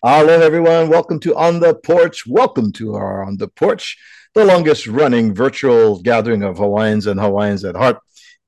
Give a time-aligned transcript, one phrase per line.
[0.00, 0.90] Hello, everyone.
[0.90, 2.24] Welcome to On the Porch.
[2.24, 3.98] Welcome to our On the Porch,
[4.32, 7.98] the longest running virtual gathering of Hawaiians and Hawaiians at heart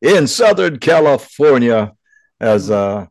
[0.01, 1.93] in Southern California.
[2.39, 3.07] As uh,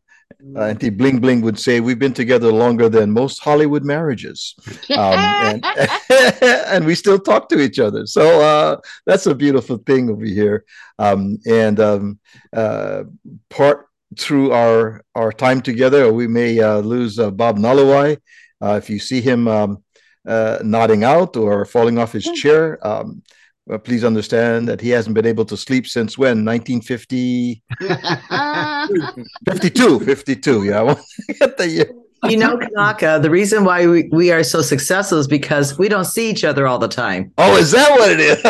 [0.55, 4.55] Auntie Bling Bling would say, we've been together longer than most Hollywood marriages.
[4.89, 5.65] Um, and,
[6.41, 8.05] and we still talk to each other.
[8.05, 10.63] So uh, that's a beautiful thing over here.
[10.97, 12.19] Um, and um,
[12.53, 13.03] uh,
[13.49, 18.17] part through our our time together, we may uh, lose uh, Bob Nalawai.
[18.61, 19.83] Uh, if you see him um,
[20.27, 23.21] uh, nodding out or falling off his chair, um,
[23.69, 26.43] well, please understand that he hasn't been able to sleep since when?
[26.43, 27.61] 1950
[29.47, 30.95] 52 52 yeah.
[31.57, 31.91] The year.
[32.23, 36.05] you know Kanaka, the reason why we, we are so successful is because we don't
[36.05, 37.31] see each other all the time.
[37.37, 38.43] Oh is that what it is?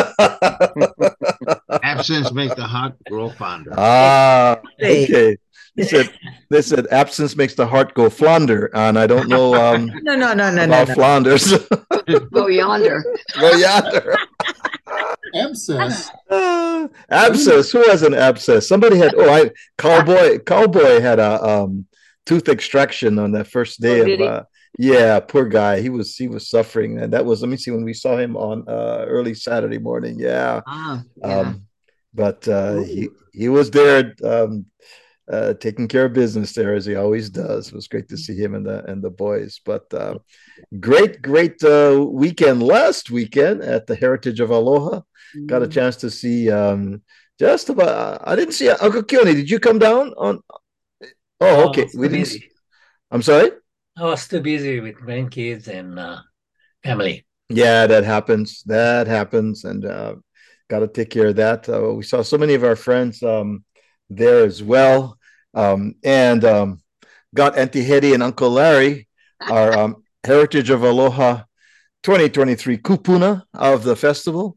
[1.82, 3.74] Absence makes the heart grow fonder.
[3.76, 5.36] Ah okay
[5.80, 9.54] they said they said absence makes the heart go flounder, and I don't know.
[9.54, 11.56] Um, no, no, no, no, about no, Flanders.
[12.32, 13.04] go yonder.
[13.38, 14.16] go yonder.
[15.34, 16.10] abscess.
[16.28, 17.70] Uh, abscess.
[17.70, 18.68] Who has an abscess?
[18.68, 19.14] Somebody had.
[19.16, 20.38] Oh, I cowboy.
[20.40, 21.86] Cowboy had a um,
[22.26, 24.20] tooth extraction on that first day oh, of.
[24.20, 24.44] Uh,
[24.78, 25.80] yeah, poor guy.
[25.80, 27.42] He was he was suffering, and that was.
[27.42, 30.18] Let me see when we saw him on uh, early Saturday morning.
[30.18, 30.62] Yeah.
[30.66, 31.38] Ah, yeah.
[31.38, 31.66] Um,
[32.14, 34.14] but uh, he he was there.
[34.24, 34.66] Um,
[35.30, 37.68] uh, taking care of business there as he always does.
[37.68, 39.60] It was great to see him and the and the boys.
[39.64, 40.18] But uh,
[40.80, 44.98] great, great uh, weekend last weekend at the Heritage of Aloha.
[44.98, 45.46] Mm-hmm.
[45.46, 45.72] Got a mm.
[45.72, 47.02] chance to see um,
[47.38, 48.22] just about.
[48.26, 49.34] I didn't see Uncle Keone.
[49.34, 50.40] Did you come down on?
[51.40, 51.86] Oh, okay.
[51.94, 52.26] we didn't.
[52.26, 52.48] See...
[53.10, 53.52] I'm sorry.
[53.96, 56.18] I was too busy with grandkids and uh,
[56.82, 57.24] family.
[57.48, 58.62] Yeah, that happens.
[58.66, 60.16] That happens, and uh,
[60.68, 61.68] got to take care of that.
[61.68, 63.64] Uh, we saw so many of our friends um,
[64.08, 65.19] there as well
[65.54, 66.82] um, and um,
[67.34, 69.08] got Auntie Hetty and Uncle Larry,
[69.48, 71.42] our um, Heritage of Aloha
[72.02, 74.56] 2023 kupuna of the festival.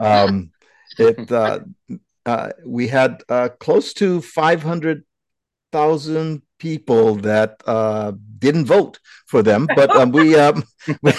[0.00, 0.50] Um,
[0.98, 1.60] it uh,
[2.26, 9.90] uh, we had uh, close to 500,000 people that uh, didn't vote for them, but
[9.90, 10.36] um, we.
[10.36, 10.64] Um,
[11.02, 11.16] but,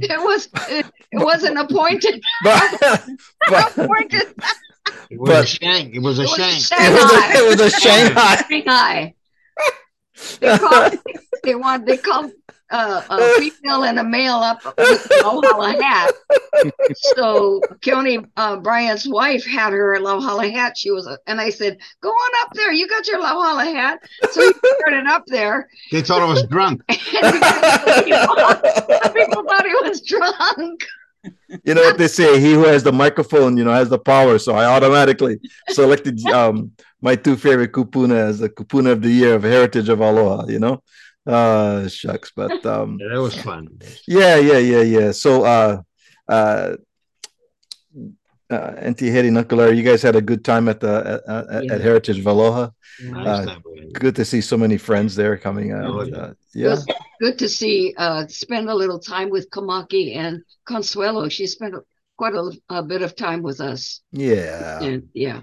[0.00, 2.22] it was it, wasn't appointed.
[2.44, 2.80] But,
[3.48, 4.34] but, appointed.
[5.10, 5.94] It was but, a shank.
[5.94, 6.64] It was a shank.
[6.70, 8.36] It was a, it was a Shanghai.
[8.48, 9.14] Shanghai.
[10.40, 10.98] They, called,
[11.44, 12.32] they want they called
[12.70, 16.12] uh, a female and a male up with Lauhala hat.
[16.94, 20.78] so County uh, Bryant's wife had her Lauhala hat.
[20.78, 22.72] She was, a, and I said, "Go on up there.
[22.72, 25.68] You got your Lauhala hat." So he started up there.
[25.90, 26.86] They thought I was drunk.
[26.88, 27.10] people,
[29.12, 30.84] people thought he was drunk.
[31.64, 32.40] You know what they say?
[32.40, 34.38] He who has the microphone, you know, has the power.
[34.38, 35.38] So I automatically
[35.68, 36.70] selected um,
[37.02, 40.46] my two favorite kupuna as the kupuna of the year of Heritage of Aloha.
[40.46, 40.82] You know,
[41.26, 43.68] uh shucks but um yeah, that was fun
[44.06, 45.80] yeah yeah yeah yeah so uh
[46.28, 46.76] uh
[48.50, 51.74] uh, Auntie Hetty Knuckler, you guys had a good time at the at, yeah.
[51.74, 52.70] at Heritage of Aloha.
[53.02, 53.58] Nice uh,
[53.92, 55.84] good to see so many friends there coming out.
[55.84, 56.76] Oh, yeah, uh, yeah.
[57.20, 57.94] good to see.
[57.96, 61.28] Uh, spend a little time with Kamaki and Consuelo.
[61.28, 61.76] She spent
[62.16, 64.00] quite a, a bit of time with us.
[64.10, 65.42] Yeah, and yeah,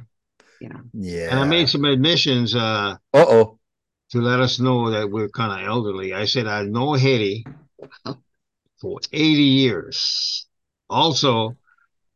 [0.59, 1.29] yeah, yeah.
[1.31, 2.55] And I made some admissions.
[2.55, 3.57] Uh oh
[4.11, 6.13] to let us know that we're kind of elderly.
[6.13, 7.45] I said, I know Haiti
[8.79, 10.45] for 80 years.
[10.89, 11.57] Also,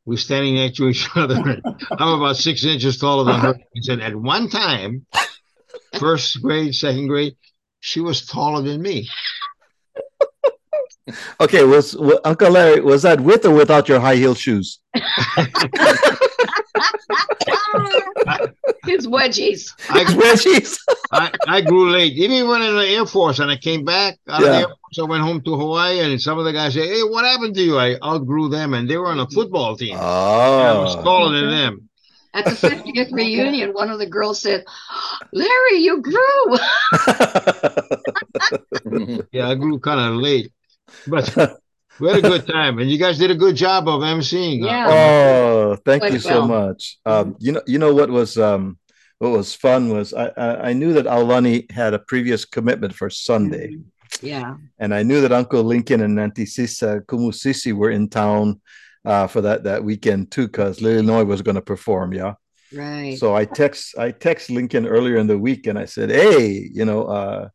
[0.05, 1.61] we're standing next to each other.
[1.91, 3.55] I'm about six inches taller than her.
[3.73, 5.05] He said, at one time,
[5.99, 7.35] first grade, second grade,
[7.81, 9.09] she was taller than me.
[11.41, 14.79] Okay, was, was Uncle Larry, was that with or without your high heel shoes?
[18.85, 19.71] His wedgies.
[19.89, 20.79] I, wedgies.
[21.11, 22.13] I, I grew late.
[22.13, 24.47] Even when in the Air Force and I came back out yeah.
[24.47, 26.87] of the Air Force, I went home to Hawaii and some of the guys say,
[26.87, 27.77] Hey, what happened to you?
[27.77, 29.97] I outgrew them and they were on a football team.
[29.99, 30.59] Oh.
[30.59, 31.03] I was oh.
[31.03, 31.89] taller than them.
[32.33, 34.63] At the 50th reunion, one of the girls said,
[35.33, 36.57] Larry, you grew.
[39.31, 40.53] yeah, I grew kind of late.
[41.07, 41.35] But
[42.01, 44.65] we had a good time, and you guys did a good job of emceeing.
[44.65, 44.87] Yeah.
[44.89, 46.97] Oh, thank Quite you so much.
[47.05, 48.77] Um, you know, you know what was um,
[49.19, 53.09] what was fun was I, I, I knew that Aulani had a previous commitment for
[53.09, 53.67] Sunday.
[53.69, 54.25] Mm-hmm.
[54.25, 54.57] Yeah.
[54.79, 58.59] And I knew that Uncle Lincoln and Auntie Sisa Kumusisi were in town
[59.05, 62.13] uh, for that that weekend too, because Illinois was going to perform.
[62.13, 62.33] Yeah.
[62.73, 63.17] Right.
[63.17, 66.85] So I text I text Lincoln earlier in the week and I said, hey, you
[66.85, 67.49] know, uh,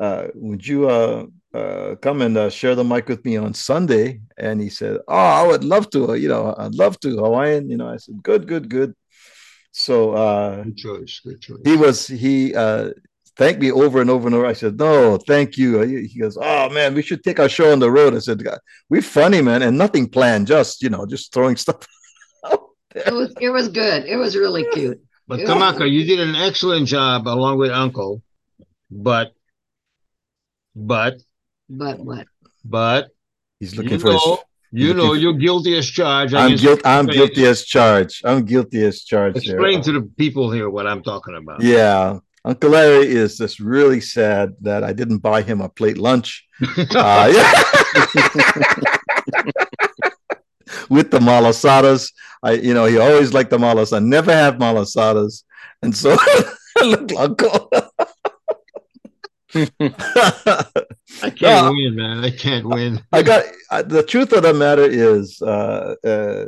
[0.00, 4.20] uh, would you uh, uh, come and uh, share the mic with me on Sunday?
[4.36, 6.14] And he said, oh, I would love to.
[6.14, 7.68] You know, I'd love to Hawaiian.
[7.70, 8.94] You know, I said, good, good, good.
[9.72, 11.20] so uh, Good choice.
[11.24, 11.58] Good choice.
[11.64, 12.90] he was he uh
[13.36, 14.46] thanked me over and over and over.
[14.46, 17.70] I said, "No, thank you." He he goes, "Oh man, we should take our show
[17.72, 18.42] on the road." I said,
[18.90, 20.46] "We're funny, man, and nothing planned.
[20.48, 21.86] Just you know, just throwing stuff."
[22.44, 22.62] out
[22.94, 24.00] It was it was good.
[24.06, 25.00] It was really cute.
[25.28, 25.46] But Yeah.
[25.48, 28.22] Kamaka, you did an excellent job along with Uncle.
[28.90, 29.34] But,
[30.74, 31.20] but,
[31.68, 32.26] But what?
[32.64, 33.08] but,
[33.60, 34.12] He's you looking for.
[34.12, 34.38] His, know,
[34.70, 36.34] you know, for- you're guilty as charged.
[36.34, 36.82] I'm against guilty.
[36.84, 38.24] I'm guilty as charged.
[38.24, 39.46] I'm guilty as charged.
[39.46, 39.56] there.
[39.56, 41.62] Explain to the people here what I'm talking about.
[41.62, 46.44] Yeah, Uncle Larry is just really sad that I didn't buy him a plate lunch.
[46.94, 47.52] Uh, yeah.
[50.90, 52.12] With the malasadas,
[52.42, 53.94] I you know he always liked the malas.
[53.96, 55.42] I never have malasadas,
[55.82, 56.16] and so
[56.82, 57.70] look, Uncle.
[59.54, 61.72] I can't No.
[61.72, 62.24] win, man.
[62.24, 63.00] I can't win.
[63.12, 66.44] I got uh, the truth of the matter is uh, uh,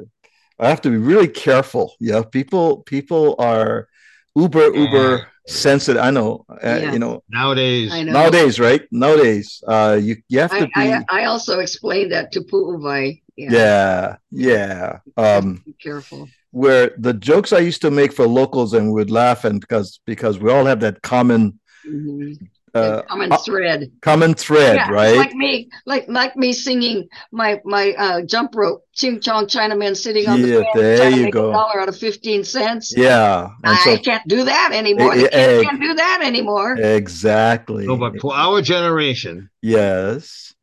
[0.59, 1.95] I have to be really careful.
[2.01, 3.89] Yeah, people people are
[4.37, 6.03] uber uber sensitive.
[6.03, 6.45] I know.
[6.51, 6.93] Uh, Yeah.
[6.93, 8.13] You know Nowadays, I know.
[8.13, 8.83] nowadays, right?
[8.93, 10.93] Nowadays, uh, you you have to I, be.
[10.93, 13.23] I I also explained that to Pu'uvai.
[13.37, 14.99] yeah, yeah.
[15.17, 16.29] Um, Be careful.
[16.51, 20.39] where the jokes I used to make for locals and would laugh and because because
[20.39, 21.59] we all have that common
[21.89, 22.37] Mhm.
[22.75, 23.91] Uh, common uh, thread.
[24.01, 25.17] common thread, Yeah, right?
[25.17, 30.29] Like me, like like me singing my my uh, jump rope, Ching Chong Chinaman sitting
[30.29, 31.51] on the Yeah, fence there trying to you make go.
[31.51, 32.95] a dollar out of fifteen cents.
[32.97, 35.15] yeah, and I so can't do that anymore.
[35.17, 36.77] The kids eh, can't do that anymore.
[36.77, 37.87] exactly.
[37.87, 40.55] no, but for our generation, yes.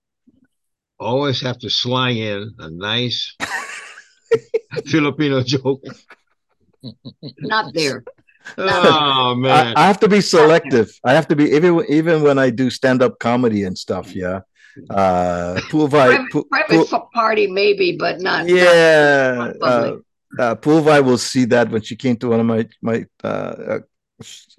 [0.99, 3.35] always have to slang in a nice
[4.85, 5.83] Filipino joke.
[7.39, 8.03] Not there.
[8.57, 10.91] Oh I, man, I have to be selective.
[11.03, 14.15] I have to be even even when I do stand up comedy and stuff.
[14.15, 14.41] Yeah,
[14.89, 18.47] uh, Pu'uvai, Private, Pu- private Pu- f- party maybe, but not.
[18.47, 20.01] yeah, not uh, public.
[20.39, 23.79] uh, Pu'uvai will see that when she came to one of my my uh, uh,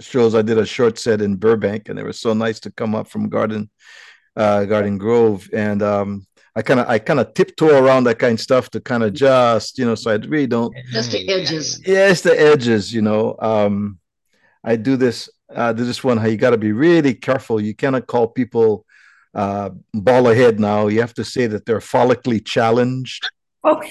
[0.00, 0.34] shows.
[0.34, 3.08] I did a short set in Burbank, and it was so nice to come up
[3.08, 3.70] from Garden
[4.36, 6.26] uh, Garden Grove, and um,
[6.58, 9.12] I kind of I kind of tiptoe around that kind of stuff to kind of
[9.12, 11.80] just you know, so I really don't just the edges.
[11.86, 13.36] yeah, it's the edges, you know.
[13.38, 14.00] Um,
[14.64, 16.16] I do this, uh, do this one.
[16.16, 17.60] How you got to be really careful.
[17.60, 18.84] You cannot call people
[19.34, 20.88] uh, ball ahead now.
[20.88, 23.22] You have to say that they're follically challenged.
[23.64, 23.82] Oh,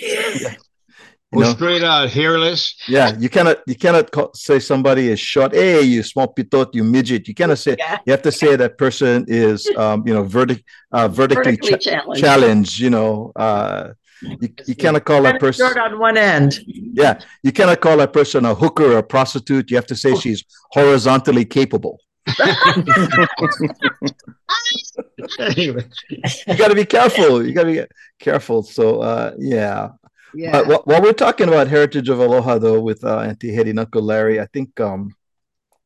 [1.33, 2.75] You go know, straight out, hairless.
[2.87, 5.53] yeah, you cannot you cannot call, say somebody is short.
[5.53, 7.27] Hey, you small pitot, you midget.
[7.27, 7.75] You cannot say.
[7.77, 7.97] Yeah.
[8.05, 10.63] You have to say that person is, um, you know, vertic,
[10.93, 12.21] uh, vertically, Vertically cha- challenged.
[12.23, 12.79] challenged.
[12.79, 13.89] You know, uh,
[14.21, 15.65] you, you cannot call that person.
[15.67, 16.59] short on one end.
[16.65, 19.69] Yeah, you cannot call that person a hooker or a prostitute.
[19.69, 21.99] You have to say she's horizontally capable.
[25.39, 27.45] anyway, You got to be careful.
[27.45, 27.85] You got to be
[28.19, 28.63] careful.
[28.63, 29.89] So, uh, yeah.
[30.33, 30.51] Yeah.
[30.51, 33.79] But while, while we're talking about Heritage of Aloha, though, with uh, Auntie Hetty and
[33.79, 35.15] Uncle Larry, I think um,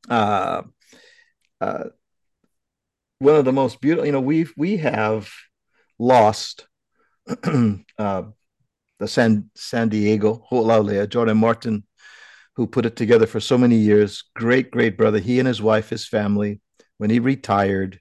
[0.10, 0.64] uh,
[1.60, 1.84] uh,
[3.20, 5.32] one of the most beautiful, you know, we've we have
[6.00, 6.68] lost
[7.44, 8.24] uh,
[9.00, 11.84] the San San Diego Ho'olaulea, Jordan Martin,
[12.56, 14.24] who put it together for so many years.
[14.36, 15.20] Great, great brother.
[15.20, 16.62] He and his wife, his family,
[16.98, 18.00] when he retired,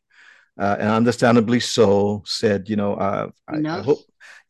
[0.58, 3.98] uh, and understandably so, said, you know, uh, I, I hope,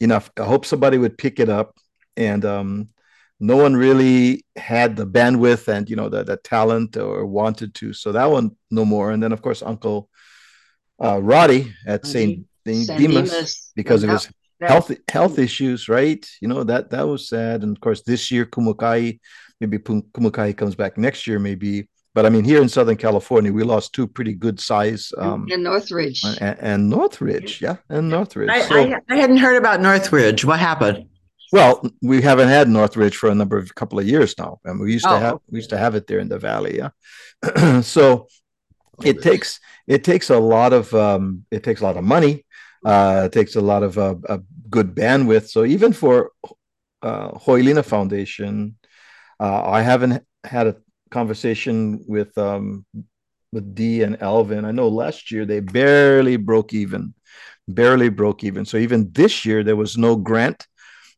[0.01, 1.77] you know, I hope somebody would pick it up,
[2.17, 2.89] and um,
[3.39, 7.93] no one really had the bandwidth and you know the the talent or wanted to.
[7.93, 9.11] So that one no more.
[9.11, 10.09] And then of course Uncle
[11.03, 13.73] uh, Roddy at Saint San Dimas Dimas.
[13.75, 14.29] because of his
[14.61, 16.27] health health issues, right?
[16.41, 17.63] You know that that was sad.
[17.63, 19.19] And of course, this year Kumukai,
[19.61, 21.89] maybe Kumukai comes back next year, maybe.
[22.15, 25.63] But I mean, here in Southern California, we lost two pretty good size, um, in
[25.63, 26.25] Northridge.
[26.41, 28.51] and, and Northridge, yeah, and Northridge.
[28.51, 30.45] I, So- I, I hadn't heard about Northridge.
[30.45, 31.07] What happened?
[31.53, 34.93] well, we haven't had Northridge for a number of couple of years now, and we
[34.93, 37.81] used to Oh, have we used to have it there in the valley, yeah.
[37.83, 38.27] so
[39.05, 42.45] it takes it takes a lot of um, it takes a lot of money.
[42.85, 44.39] Uh, it takes a lot of uh, uh,
[44.71, 45.49] good bandwidth.
[45.49, 46.31] So even for
[47.03, 48.77] uh, Hoylina Foundation,
[49.39, 50.77] uh, I haven't had a
[51.11, 52.85] conversation with um,
[53.53, 54.65] with Dee and Alvin.
[54.65, 57.15] I know last year they barely broke even,
[57.69, 58.65] barely broke even.
[58.65, 60.67] So even this year there was no grant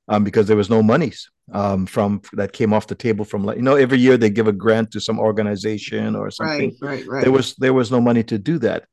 [0.08, 3.56] um, because there was no monies um, from that came off the table from like
[3.56, 7.06] you know every year they give a grant to some organization or something Right, right,
[7.06, 7.22] right.
[7.22, 8.84] there was there was no money to do that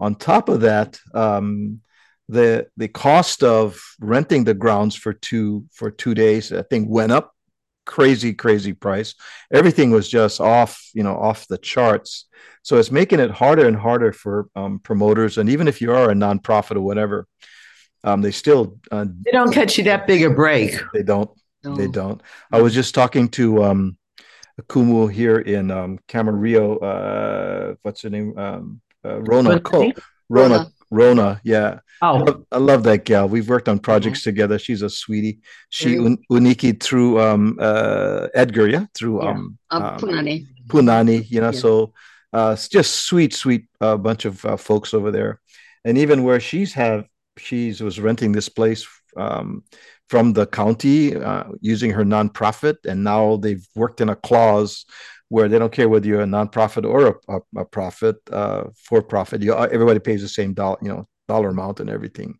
[0.00, 1.80] on top of that um
[2.28, 7.12] the the cost of renting the grounds for two for two days i think went
[7.12, 7.32] up
[7.86, 9.14] crazy crazy price
[9.52, 12.26] everything was just off you know off the charts
[12.62, 16.10] so it's making it harder and harder for um, promoters and even if you are
[16.10, 17.26] a nonprofit or whatever
[18.04, 20.74] um, they still uh, They don't catch you that big a break.
[20.92, 21.30] they don't
[21.64, 21.74] No.
[21.76, 22.20] they don't.
[22.52, 23.96] I was just talking to um,
[24.68, 26.68] Kumu here in um, Camarillo.
[26.82, 28.38] Uh, what's her name?
[28.38, 29.58] Um, uh, Rona.
[29.60, 29.92] Co-
[30.28, 30.70] Rona.
[30.90, 31.40] Rona.
[31.44, 31.80] Yeah.
[32.02, 33.26] I Oh, love, I love that gal.
[33.28, 34.58] We've worked on projects together.
[34.58, 35.40] She's a sweetie.
[35.70, 39.30] She Very- un- uniki through um uh Edgar, yeah, through Yeah.
[39.30, 40.46] um, Um, um, Punani.
[40.68, 41.60] Punani, you know, Yeah.
[41.60, 41.92] so
[42.32, 45.40] uh, it's just sweet, sweet uh, bunch of uh, folks over there.
[45.86, 47.06] And even where she's have,
[47.38, 49.62] she's was renting this place um,
[50.10, 52.76] from the county uh, using her nonprofit.
[52.84, 54.84] And now they've worked in a clause
[55.28, 59.02] where they don't care whether you're a nonprofit or a, a, a profit, uh, for
[59.02, 59.42] profit.
[59.42, 62.38] You, everybody pays the same dollar, you know, dollar amount and everything.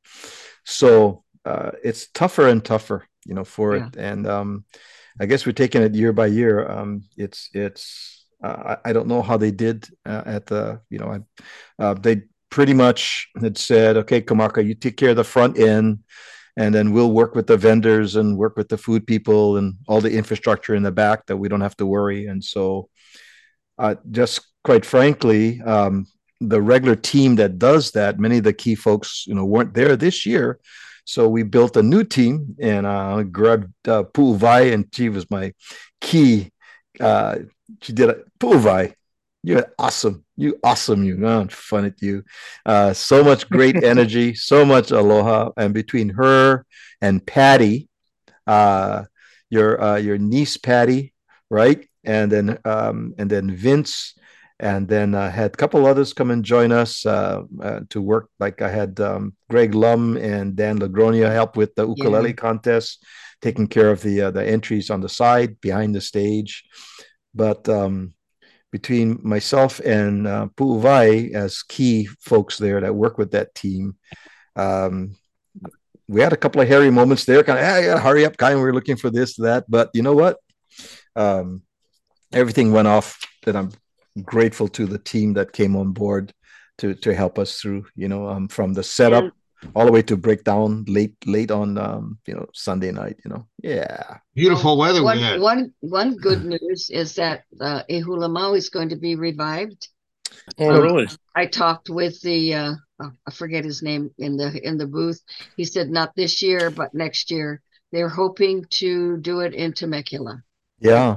[0.64, 3.86] So uh, it's tougher and tougher, you know, for Yeah.
[3.88, 3.96] it.
[3.96, 4.64] And um,
[5.20, 6.68] I guess we're taking it year by year.
[6.68, 10.98] Um, it's it's uh, I, I don't know how they did uh, at the you
[10.98, 11.08] know
[11.80, 15.58] I, uh, they pretty much had said okay Kamaka you take care of the front
[15.58, 16.00] end
[16.56, 20.00] and then we'll work with the vendors and work with the food people and all
[20.00, 22.88] the infrastructure in the back that we don't have to worry and so
[23.78, 26.06] uh, just quite frankly um,
[26.40, 29.96] the regular team that does that many of the key folks you know weren't there
[29.96, 30.58] this year
[31.06, 35.54] so we built a new team and uh, grabbed uh, Vai, and she was my
[36.00, 36.50] key.
[36.98, 37.38] Uh,
[37.80, 38.95] she did a Vai.
[39.46, 40.24] You're awesome.
[40.36, 41.04] You awesome.
[41.04, 42.24] You oh, fun at you.
[42.64, 46.66] Uh, so much great energy, so much aloha, and between her
[47.00, 47.88] and Patty,
[48.48, 49.04] uh,
[49.48, 51.14] your uh, your niece Patty,
[51.48, 54.14] right, and then um, and then Vince
[54.58, 58.30] and then I had a couple others come and join us uh, uh, to work.
[58.40, 63.04] Like I had um, Greg Lum and Dan Lagronia help with the ukulele contest,
[63.40, 66.64] taking care of the uh, the entries on the side behind the stage.
[67.32, 68.14] But um,
[68.72, 73.96] between myself and uh, Pu'uvai as key folks there that work with that team,
[74.56, 75.16] um,
[76.08, 77.42] we had a couple of hairy moments there.
[77.42, 78.56] Kind of, hey, gotta hurry up, kind.
[78.56, 80.38] We were looking for this, that, but you know what?
[81.16, 81.62] Um,
[82.32, 83.72] everything went off that I'm
[84.22, 86.32] grateful to the team that came on board
[86.78, 89.32] to to help us through you know um, from the setup
[89.74, 93.46] all the way to breakdown late late on um, you know sunday night you know
[93.62, 95.40] yeah Beautiful weather we One, had.
[95.40, 99.88] one, one good news is that uh, Ehulamau is going to be revived.
[100.58, 101.08] Oh, Um, really?
[101.34, 105.20] I talked with the uh, oh, I forget his name in the in the booth.
[105.56, 107.62] He said not this year, but next year.
[107.92, 110.42] They're hoping to do it in Temecula.
[110.80, 111.16] yeah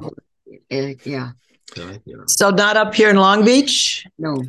[0.72, 1.32] Uh, yeah,
[2.28, 4.06] so not up here in Long Beach?
[4.18, 4.42] no,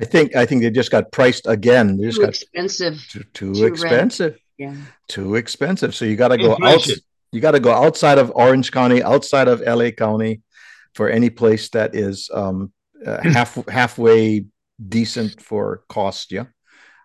[0.00, 3.06] i think i think they just got priced again they just too got expensive.
[3.08, 3.72] too, too to rent.
[3.72, 4.74] expensive Yeah,
[5.08, 6.86] too expensive so you got to go out
[7.32, 10.42] you got to go outside of orange county outside of la county
[10.94, 12.72] for any place that is um,
[13.06, 14.44] uh, half halfway
[14.88, 16.46] decent for cost yeah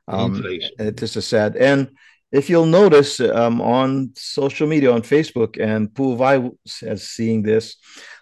[0.08, 0.72] um, Inflation.
[0.80, 1.56] It just is sad.
[1.56, 1.92] And
[2.32, 6.52] if you'll notice um, on social media, on Facebook, and Pu'uvai
[6.82, 7.78] is seeing this,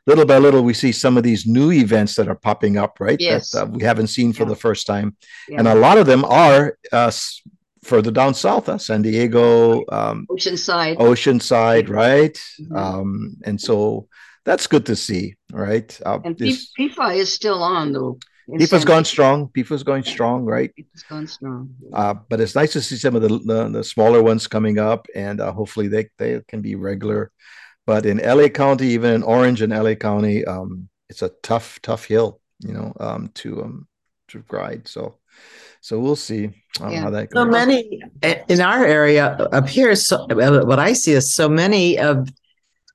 [0.06, 3.20] little by little, we see some of these new events that are popping up, right?
[3.20, 3.52] Yes.
[3.52, 4.50] That uh, we haven't seen for Yeah.
[4.50, 5.16] the first time.
[5.50, 5.60] yeah.
[5.60, 7.12] And a lot of them are uh,
[7.84, 10.98] further down south, uh, San Diego, um, Oceanside.
[10.98, 12.38] Oceanside, right?
[12.62, 12.78] Mhm.
[12.78, 14.08] Um, and so
[14.46, 15.90] that's good to see, right?
[16.06, 18.18] Uh, and this, PIFA is still on though.
[18.50, 19.48] PIFA's gone strong.
[19.56, 20.70] PIFA's going strong, right?
[20.78, 21.70] PIFA's gone strong.
[21.94, 25.08] Uh, but it's nice to see some of the, the, the smaller ones coming up,
[25.16, 27.32] and uh, hopefully they, they can be regular.
[27.86, 32.06] But in LA County, even in Orange and LA County, um, it's a tough, tough
[32.06, 33.88] hill, you know, um, to um,
[34.30, 34.88] to ride.
[34.88, 35.18] So,
[35.82, 36.46] so we'll see
[36.80, 37.02] um, Yeah.
[37.02, 37.44] how that goes.
[37.44, 38.02] So many
[38.48, 39.96] in our area up here.
[39.96, 42.30] So what I see is so many of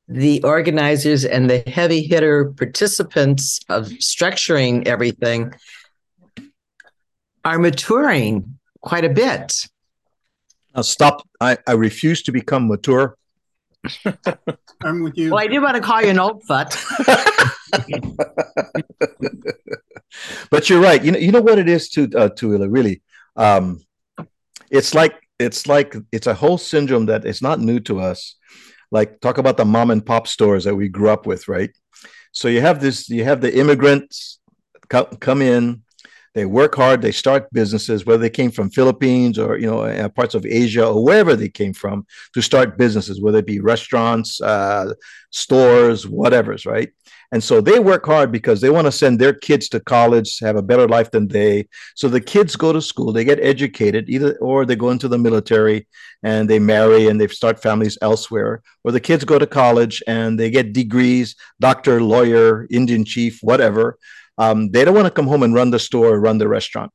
[0.09, 5.52] the organizers and the heavy hitter participants of structuring everything
[7.45, 9.66] are maturing quite a bit.
[10.75, 11.28] Now stop.
[11.40, 13.16] I, I refuse to become mature.
[14.82, 15.30] I'm with you.
[15.30, 16.76] Well, I do want to call you an old foot.
[20.50, 21.02] but you're right.
[21.02, 23.02] You know, you know what it is to uh, to really.
[23.37, 23.80] Um,
[24.70, 28.37] it's like it's like it's a whole syndrome that is not new to us.
[28.90, 31.70] Like talk about the mom and pop stores that we grew up with, right?
[32.32, 34.40] So you have this, you have the immigrants
[34.88, 35.82] co- come in,
[36.38, 40.09] they work hard, they start businesses, whether they came from Philippines or you know uh,
[40.09, 44.40] parts of Asia or wherever they came from to start businesses, whether it be restaurants,
[44.40, 44.95] uh,
[45.30, 46.90] stores, whatever's right.
[47.33, 50.57] And so they work hard because they want to send their kids to college, have
[50.57, 51.68] a better life than they.
[51.95, 55.18] So the kids go to school, they get educated, either or they go into the
[55.18, 55.87] military
[56.23, 60.40] and they marry and they start families elsewhere, or the kids go to college and
[60.40, 63.99] they get degrees, doctor, lawyer, Indian chief, whatever.
[64.38, 66.92] Um, they don't want to come home and run the store or run the restaurant.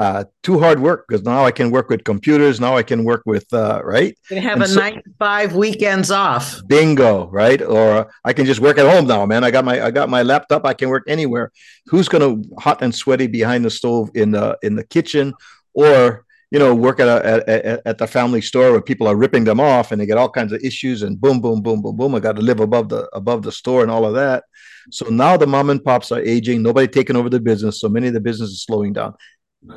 [0.00, 2.58] uh, too hard work because now I can work with computers.
[2.58, 4.16] Now I can work with uh, right.
[4.30, 6.44] You have And a so- nine to five weekends off.
[6.66, 7.60] Bingo, right?
[7.60, 9.44] Or I can just work at home now, man.
[9.44, 10.64] I got my I got my laptop.
[10.64, 11.52] I can work anywhere.
[11.90, 15.34] Who's gonna hot and sweaty behind the stove in the in the kitchen,
[15.74, 19.16] or you know, work at a at, at, at the family store where people are
[19.24, 21.94] ripping them off and they get all kinds of issues and boom, boom, boom, boom,
[21.98, 22.14] boom.
[22.14, 24.44] I got to live above the above the store and all of that.
[24.90, 26.62] So now the mom and pops are aging.
[26.62, 27.80] Nobody taking over the business.
[27.80, 29.14] So many of the business is slowing down.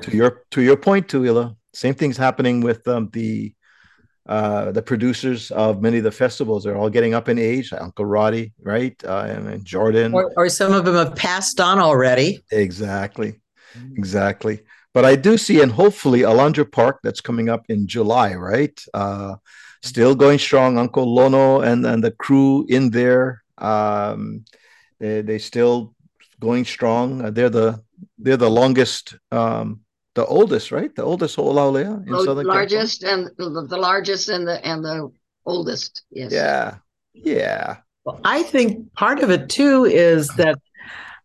[0.04, 3.54] To your to your point, Tuila, same thing's happening with um, the
[4.26, 6.64] uh, the producers of many of the festivals.
[6.64, 7.74] They're all getting up in age.
[7.74, 10.14] Uncle Roddy, right, uh, and, and Jordan.
[10.14, 12.40] Or, or some of them have passed on already.
[12.52, 13.42] Exactly,
[13.98, 14.62] exactly.
[14.94, 18.80] But I do see, and hopefully, Alondra Park that's coming up in July, right?
[18.94, 19.36] Uh,
[19.82, 20.78] still going strong.
[20.78, 23.44] Uncle Lono and and the crew in there.
[23.58, 24.46] Um,
[25.04, 25.94] they they still
[26.40, 27.22] going strong.
[27.22, 27.84] Uh, they're the
[28.18, 29.82] they're the longest, um,
[30.16, 30.94] the oldest, right?
[30.96, 32.54] The oldest Ho'olaulea in The Southern California.
[32.54, 35.12] largest and the, the largest and the and the
[35.46, 36.04] oldest.
[36.10, 36.32] Yes.
[36.32, 36.76] Yeah,
[37.14, 37.78] yeah.
[38.06, 40.58] Well, I think part of it too is that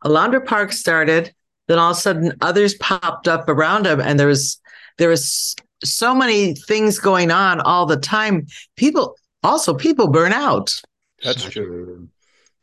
[0.04, 1.32] Alondra Park started,
[1.68, 4.60] then all of a sudden others popped up around him, and there was
[4.98, 5.54] there was
[5.84, 8.46] so many things going on all the time.
[8.76, 10.74] People also people burn out.
[11.22, 12.08] That's true.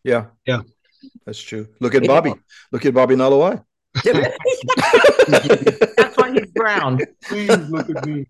[0.04, 0.26] Yeah.
[0.46, 0.62] Yeah.
[1.26, 1.68] That's true.
[1.80, 2.34] Look at Bobby.
[2.72, 3.64] Look at Bobby Nalawai.
[4.04, 4.18] That's
[6.18, 7.00] why he's brown.
[7.24, 8.26] Please look at me.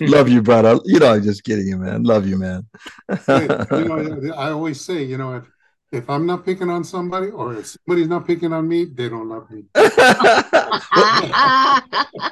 [0.08, 0.78] Love you, brother.
[0.84, 2.02] You know, I'm just kidding you, man.
[2.02, 2.66] Love you, man.
[3.28, 5.44] You know, I always say, you know, if
[5.92, 9.28] if I'm not picking on somebody or if somebody's not picking on me, they don't
[9.28, 9.66] love me.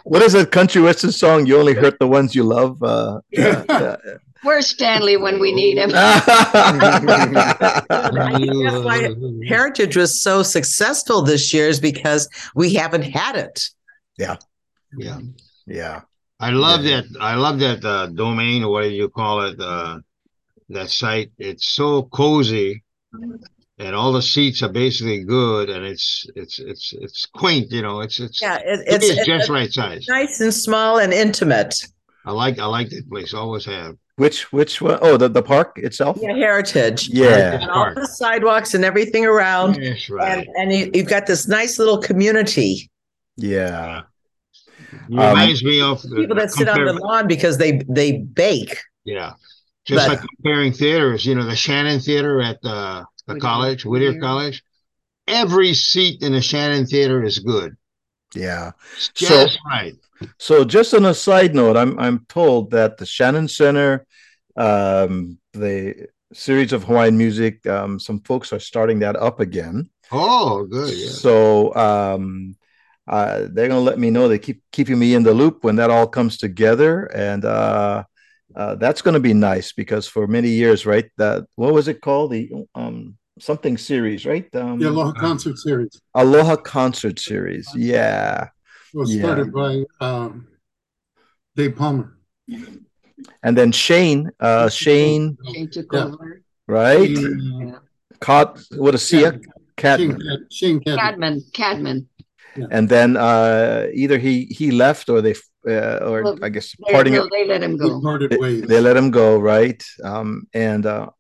[0.05, 1.47] what is that country western song?
[1.47, 2.83] You only hurt the ones you love.
[2.83, 3.97] Uh, yeah, yeah.
[4.45, 5.91] Where's Stanley when we need him?
[5.91, 6.27] That's
[8.85, 9.09] why
[9.47, 13.69] Heritage was so successful this year is because we haven't had it.
[14.19, 14.37] Yeah.
[14.97, 15.19] yeah.
[15.67, 16.01] Yeah.
[16.41, 17.03] I love Yeah.
[17.03, 17.21] that.
[17.21, 19.61] I love that uh, domain or whatever you call it.
[19.61, 19.99] Uh,
[20.71, 21.31] that site.
[21.39, 22.83] It's so cozy,
[23.79, 27.71] and all the seats are basically good, and it's it's it's it's quaint.
[27.71, 30.07] You know, it's it's Yeah, it, it's, it's, it's just it's right size.
[30.09, 31.75] nice and small and intimate.
[32.25, 33.35] I like I like that place.
[33.35, 33.97] Always have.
[34.17, 34.99] Which which one?
[35.03, 36.19] Oh, the, the park itself?
[36.21, 37.09] Yeah, Heritage.
[37.09, 37.55] Yeah.
[37.61, 39.75] And all the sidewalks and everything around.
[39.83, 40.47] That's right.
[40.47, 42.91] And, and you, you've got this nice little community.
[43.37, 44.03] Yeah.
[44.93, 48.19] It Um, reminds me of the- People that sit on the lawn because they they
[48.19, 48.79] bake.
[49.05, 49.33] Yeah.
[49.85, 53.41] Just But- like comparing theaters, you know, the Shannon Theater at the, the Whittier.
[53.41, 54.21] college, Whittier Whittier.
[54.21, 54.63] College.
[55.27, 57.77] Every seat in the Shannon Theater is good.
[58.35, 58.71] Yeah.
[58.97, 59.95] It's So- right.
[60.39, 64.07] So, just on a side note, I'm I'm told that the Shannon Center,
[64.57, 69.91] um, the series of Hawaiian music, um, some folks are starting that up again.
[70.11, 70.95] Oh, good.
[70.95, 71.09] Yeah.
[71.09, 72.57] So, um,
[73.07, 74.29] uh, they're gonna let me know.
[74.29, 78.05] They keep keeping me in the loop when that all comes together, and uh,
[78.57, 81.11] uh, that's gonna be nice because for many years, right?
[81.19, 82.33] That what was it called?
[82.33, 84.49] The um something series, right?
[84.55, 87.69] Um, The Aloha Concert Series Aloha Concert Series.
[87.75, 88.49] Yeah.
[88.95, 89.23] Was Yeah.
[89.23, 90.47] started by um,
[91.57, 92.17] Dave Palmer.
[93.43, 96.05] And then Shane, uh, Shane, Shane took Yeah.
[96.07, 96.43] over.
[96.67, 97.09] right?
[97.17, 97.79] Shane, uh,
[98.21, 99.43] Caught what a Sia Shane
[99.77, 100.21] Cadman.
[100.21, 100.99] Cad- Shane Cadman.
[100.99, 102.09] Cadman, Cadman.
[102.71, 105.35] And then uh, either he he left or they
[105.67, 108.01] uh, or Well, I guess They, parting no, they let him go.
[108.01, 109.83] parted they, they let him go, right?
[110.03, 111.11] Um, and uh,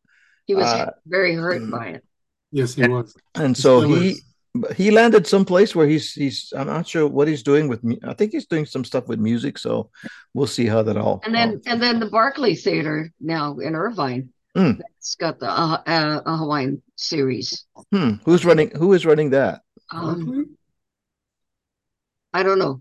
[0.46, 2.04] He was uh, very hurt by it.
[2.52, 3.14] Yes, he was.
[3.34, 4.22] and so he is.
[4.54, 7.98] But he landed someplace where he's he's I'm not sure what he's doing with me.
[8.04, 9.90] I think he's doing some stuff with music, so
[10.32, 11.20] we'll see how that all.
[11.24, 14.30] And then and then the Barclay Theater now in Irvine.
[14.56, 14.80] Mm.
[14.98, 17.66] It's got the uh, uh, a Hawaiian series.
[17.92, 18.70] hmm, who's running?
[18.70, 19.62] Who is running that?
[19.90, 20.56] Um,
[22.32, 22.80] I don't know.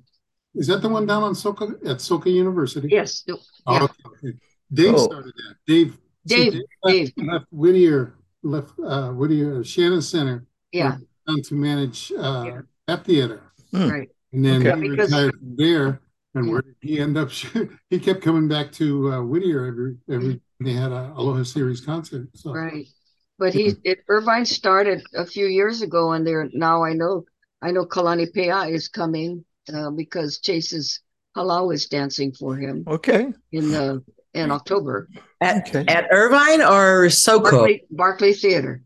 [0.55, 2.87] Is that the one down on Soka at Soka University?
[2.91, 3.83] Yes, Oh, yeah.
[3.83, 4.37] okay, okay.
[4.71, 5.05] Dave Oh.
[5.05, 5.55] started that.
[5.65, 5.97] Dave.
[6.27, 12.43] see, Dave, left, left Whittier, left uh, Whittier Shannon Center yeah, down to manage uh,
[12.47, 12.61] Yeah.
[12.87, 13.89] that theater, Hmm.
[13.89, 14.09] right.
[14.31, 14.81] and then Okay.
[14.81, 15.99] he Because- retired from there.
[16.35, 17.29] And where did he end up?
[17.91, 20.41] he kept coming back to uh, Whittier every every.
[20.59, 22.27] They had a Aloha Series concert.
[22.33, 22.87] So Right.
[23.37, 27.25] But he it Irvine started a few years ago and they're now I know
[27.61, 31.01] I know Kalani Pe'a is coming uh, because Chase's
[31.37, 35.09] Halau is dancing for him Okay, in the in October.
[35.39, 35.85] At, Okay.
[35.87, 37.43] at Irvine or Soka?
[37.51, 38.81] Barclay, Barclay Theater.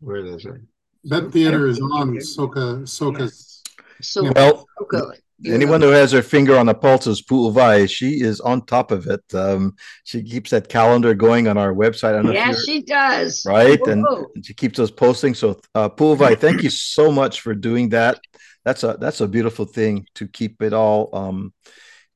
[0.00, 0.60] Where is it?
[1.06, 3.62] That theater is on Soka Soka's.
[4.02, 7.88] So well, okay, you Anyone know, who has her finger on the pulse is Pu'uvai.
[7.90, 9.22] She is on top of it.
[9.34, 12.10] Um, she keeps that calendar going on our website.
[12.10, 13.44] I don't know if yeah, she does.
[13.46, 14.26] right, and, Whoa.
[14.34, 15.34] and she keeps us posting.
[15.34, 18.18] So, uh, Pu'uvai, thank you so much for doing that.
[18.66, 21.54] that's a that's a beautiful thing to keep it all um,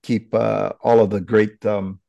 [0.03, 2.01] keep uh, all of the great um,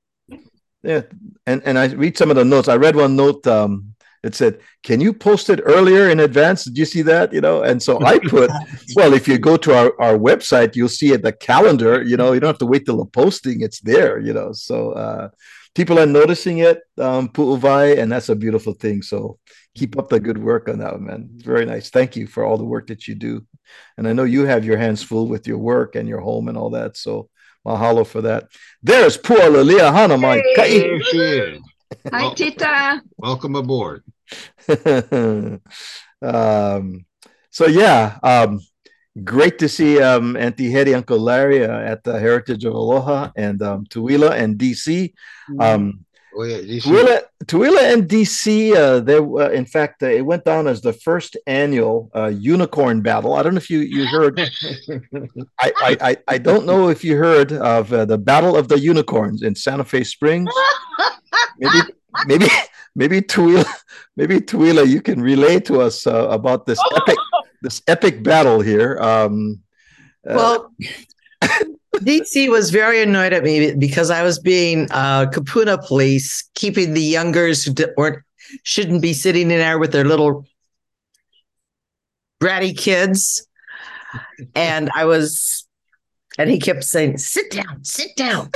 [0.81, 1.01] yeah
[1.45, 2.67] and and I read some of the notes.
[2.67, 6.77] I read one note um, it said, "Can you post it earlier in advance?" Did
[6.77, 7.33] you see that?
[7.33, 8.51] You know, and so I put,
[8.95, 12.03] well, if you go to our, our website, you'll see it the calendar.
[12.03, 14.19] You know, you don't have to wait till the posting; it's there.
[14.19, 15.29] You know, so uh,
[15.73, 19.01] people are noticing it, um, Pu'uvai, and that's a beautiful thing.
[19.01, 19.39] So
[19.75, 21.29] keep up the good work on that, man.
[21.37, 21.89] Very nice.
[21.89, 23.45] Thank you for all the work that you do,
[23.97, 26.57] and I know you have your hands full with your work and your home and
[26.57, 26.95] all that.
[26.95, 27.29] So
[27.65, 28.49] mahalo for that.
[28.83, 30.79] There's Pua Lalia Hana, my kai.
[30.79, 31.61] There she is.
[32.11, 33.01] Hi, Tita.
[33.17, 34.03] Welcome aboard.
[36.21, 37.05] um,
[37.49, 38.59] so yeah, um,
[39.23, 43.61] great to see um, Auntie Hetty, Uncle Larry uh, at the Heritage of Aloha and
[43.61, 45.13] um, Tuila and DC.
[45.59, 48.73] Um, Oh yeah, you see- Tuila, Tuila and DC.
[48.73, 53.01] Uh, there, uh, in fact, uh, it went down as the first annual uh, unicorn
[53.01, 53.33] battle.
[53.33, 54.39] I don't know if you you heard.
[55.59, 58.79] I, I I I don't know if you heard of uh, the Battle of the
[58.79, 60.49] Unicorns in Santa Fe Springs.
[61.59, 61.79] Maybe
[62.27, 62.47] maybe
[62.95, 63.65] maybe Tuila,
[64.15, 67.17] maybe Tuila, you can relay to us uh, about this epic
[67.61, 68.97] this epic battle here.
[68.99, 69.61] Um,
[70.27, 70.73] uh, Well,
[71.95, 77.01] DC was very annoyed at me because I was being uh, Kapuna police, keeping the
[77.01, 78.23] youngers who weren't
[78.63, 80.45] shouldn't be sitting in there with their little
[82.41, 83.47] bratty kids,
[84.55, 85.67] and I was,
[86.37, 88.51] and he kept saying, "Sit down, sit down,"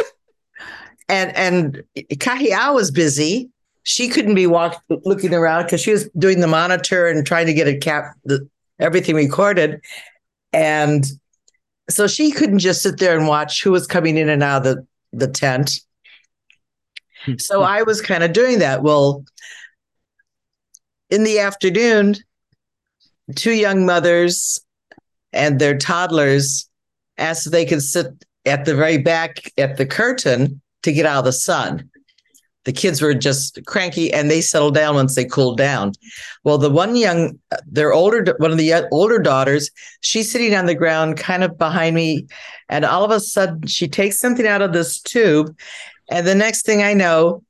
[1.07, 1.83] and and
[2.15, 3.51] Kahia was busy.
[3.85, 7.53] She couldn't be walk looking around because she was doing the monitor and trying to
[7.53, 8.47] get a cap the,
[8.79, 9.81] everything recorded,
[10.51, 11.05] and
[11.89, 14.75] so she couldn't just sit there and watch who was coming in and out of
[14.75, 15.79] the, the tent.
[17.25, 17.37] Hmm.
[17.37, 18.83] so I was kind of doing that.
[18.83, 19.23] Well,
[21.09, 22.15] in the afternoon,
[23.35, 24.59] two young mothers
[25.33, 26.69] and their toddlers
[27.17, 28.07] asked if they could sit
[28.45, 31.89] at the very back at the curtain to get out of the sun.
[32.65, 35.93] The kids were just cranky and they settled down once they cooled down.
[36.43, 39.69] Well, the one young, their older, one of the older daughters,
[40.01, 42.27] she's sitting on the ground kind of behind me.
[42.67, 45.55] And all of a sudden, she takes something out of this tube.
[46.09, 47.43] And the next thing I know,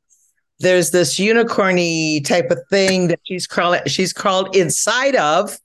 [0.60, 5.58] there's this unicorny type of thing that she's crawling, she's crawled inside of.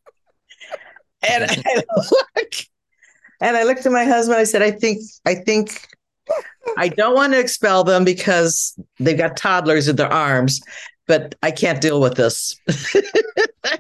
[1.29, 2.53] And I look,
[3.41, 4.39] and I looked at my husband.
[4.39, 5.89] I said, I think, I think
[6.77, 10.61] I don't want to expel them because they've got toddlers in their arms,
[11.07, 12.59] but I can't deal with this.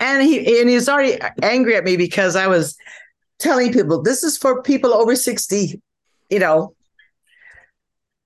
[0.00, 2.76] and he and he's already angry at me because I was
[3.38, 5.80] telling people this is for people over 60,
[6.30, 6.74] you know,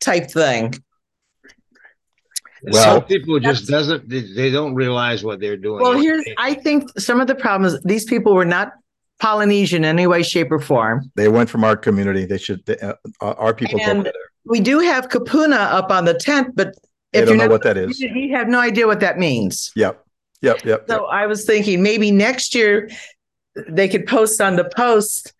[0.01, 0.74] type thing.
[2.62, 5.83] Well- some people just doesn't they, they don't realize what they're doing.
[5.83, 8.72] Well, here's I think some of the problems these people were not
[9.20, 11.11] Polynesian in any way, shape, or form.
[11.16, 12.24] they went from our community.
[12.24, 12.64] They should.
[12.66, 14.11] They, uh, our our people And.
[14.44, 16.74] We do have Kapuna up on the tent, but
[17.12, 18.00] They if don't you're know not, what that is.
[18.00, 19.72] you you have no idea what that means.
[19.76, 20.02] Yep.
[20.40, 20.57] Yep.
[20.64, 20.64] Yep.
[20.64, 20.85] yep.
[20.88, 22.88] So I was thinking maybe next year
[23.68, 25.33] they could post on the post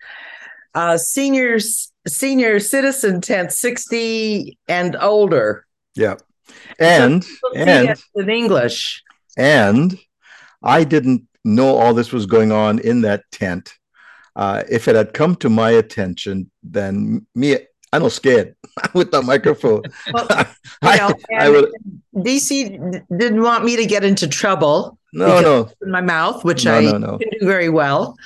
[0.75, 5.65] uh seniors senior citizen tent 60 and older.
[5.95, 6.21] Yep.
[6.79, 9.03] And You'll and in English.
[9.37, 9.99] and
[10.63, 13.73] I didn't know all this was going on in that tent.
[14.37, 17.57] Uh, if it had come to my attention, then me,
[17.93, 18.55] I don't scared
[18.95, 19.83] with the microphone.
[20.13, 20.27] Well,
[20.83, 21.71] I, know, I would
[22.17, 26.75] DC didn't want me to get into trouble no, no, in my mouth, which No,
[26.75, 27.19] I no, no.
[27.19, 28.17] can do very well.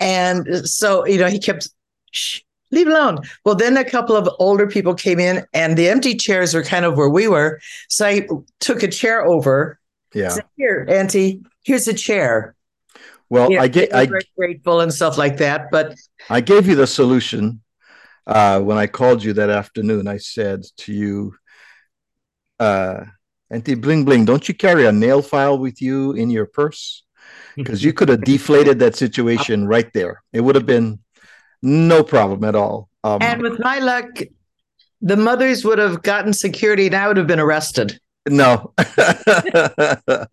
[0.00, 1.68] And so, you know, he kept,
[2.10, 3.18] Shh, leave alone.
[3.44, 6.84] Well, then a couple of older people came in and the empty chairs were kind
[6.84, 7.60] of where we were.
[7.88, 8.26] So I
[8.60, 9.78] took a chair over.
[10.14, 10.30] yeah.
[10.30, 12.54] Said, Here, Auntie, here's a chair.
[13.28, 15.70] Well, You know, I get, I, very grateful and stuff like that.
[15.70, 15.94] But
[16.28, 17.62] I gave you the solution
[18.26, 20.08] uh, when I called you that afternoon.
[20.08, 21.34] I said to you,
[22.58, 23.04] uh,
[23.50, 27.04] Auntie Bling Bling, don't you carry a nail file with you in your purse?
[27.56, 30.22] Because you could have deflated that situation right there.
[30.32, 31.00] It would have been
[31.62, 32.88] no problem at all.
[33.02, 34.06] Um, and with my luck,
[35.00, 37.98] the mothers would have gotten security and I would have been arrested.
[38.28, 40.26] No, no,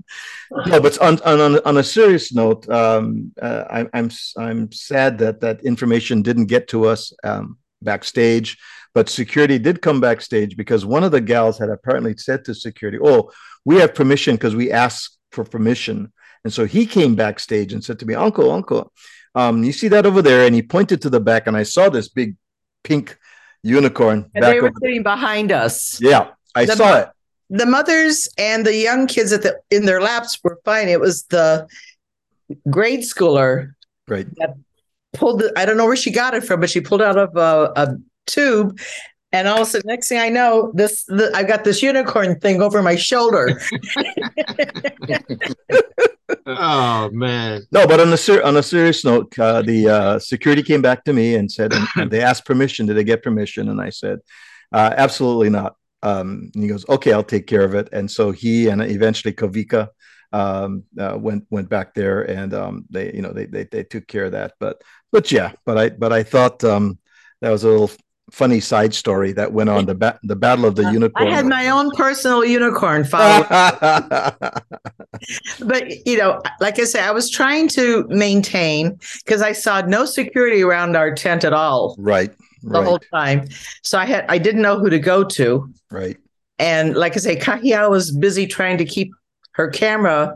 [0.81, 5.63] but on, on on a serious note, um, uh, I, I'm I'm sad that that
[5.63, 8.57] information didn't get to us um, backstage.
[8.93, 12.97] But security did come backstage because one of the gals had apparently said to security,
[13.01, 13.31] "Oh,
[13.63, 16.11] we have permission because we asked for permission."
[16.43, 18.91] And so he came backstage and said to me, "Uncle, Uncle,
[19.35, 21.89] um, you see that over there?" And he pointed to the back, and I saw
[21.89, 22.35] this big
[22.83, 23.17] pink
[23.63, 26.01] unicorn And they were sitting behind us.
[26.01, 27.09] Yeah, I The saw it.
[27.49, 30.89] The mothers and the young kids at the in their laps were fine.
[30.89, 31.67] It was the
[32.69, 33.71] grade schooler
[34.07, 34.27] Right.
[35.13, 37.35] pulled the, I don't know where she got it from, but she pulled out of
[37.35, 38.79] a, a tube.
[39.33, 42.39] And all of a sudden, next thing I know, this the, I got this unicorn
[42.39, 43.59] thing over my shoulder.
[46.45, 47.63] Oh man.
[47.71, 51.03] No, but on a ser- on a serious note, uh, the uh, security came back
[51.05, 52.85] to me and said, and, and they asked permission.
[52.85, 53.69] Did they get permission?
[53.69, 54.19] And I said,
[54.73, 55.75] uh, absolutely not.
[56.03, 57.89] Um, and he goes, okay, I'll take care of it.
[57.91, 59.89] And so he and eventually Kavika
[60.31, 64.07] um, uh, went went back there, and um, they you know they, they they took
[64.07, 64.53] care of that.
[64.59, 64.81] But
[65.11, 66.99] but yeah, but I but I thought um,
[67.41, 67.91] that was a little
[68.31, 71.27] funny side story that went on the ba- the battle of the I unicorn.
[71.27, 73.45] I had my own personal unicorn follow.
[75.61, 80.05] but you know, like I say, I was trying to maintain because I saw no
[80.05, 82.33] security around our tent at all right,
[82.63, 83.47] the right, whole time.
[83.83, 85.71] So I had I didn't know who to go to.
[85.91, 86.17] right.
[86.59, 89.11] And like I say, Kahia was busy trying to keep
[89.51, 90.35] her camera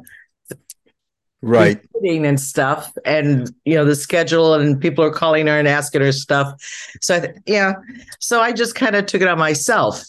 [1.43, 1.81] Right.
[2.03, 6.11] and stuff, and you know the schedule, and people are calling her and asking her
[6.11, 6.53] stuff.
[7.01, 7.73] So I th- yeah,
[8.19, 10.03] so I just kind of took it on myself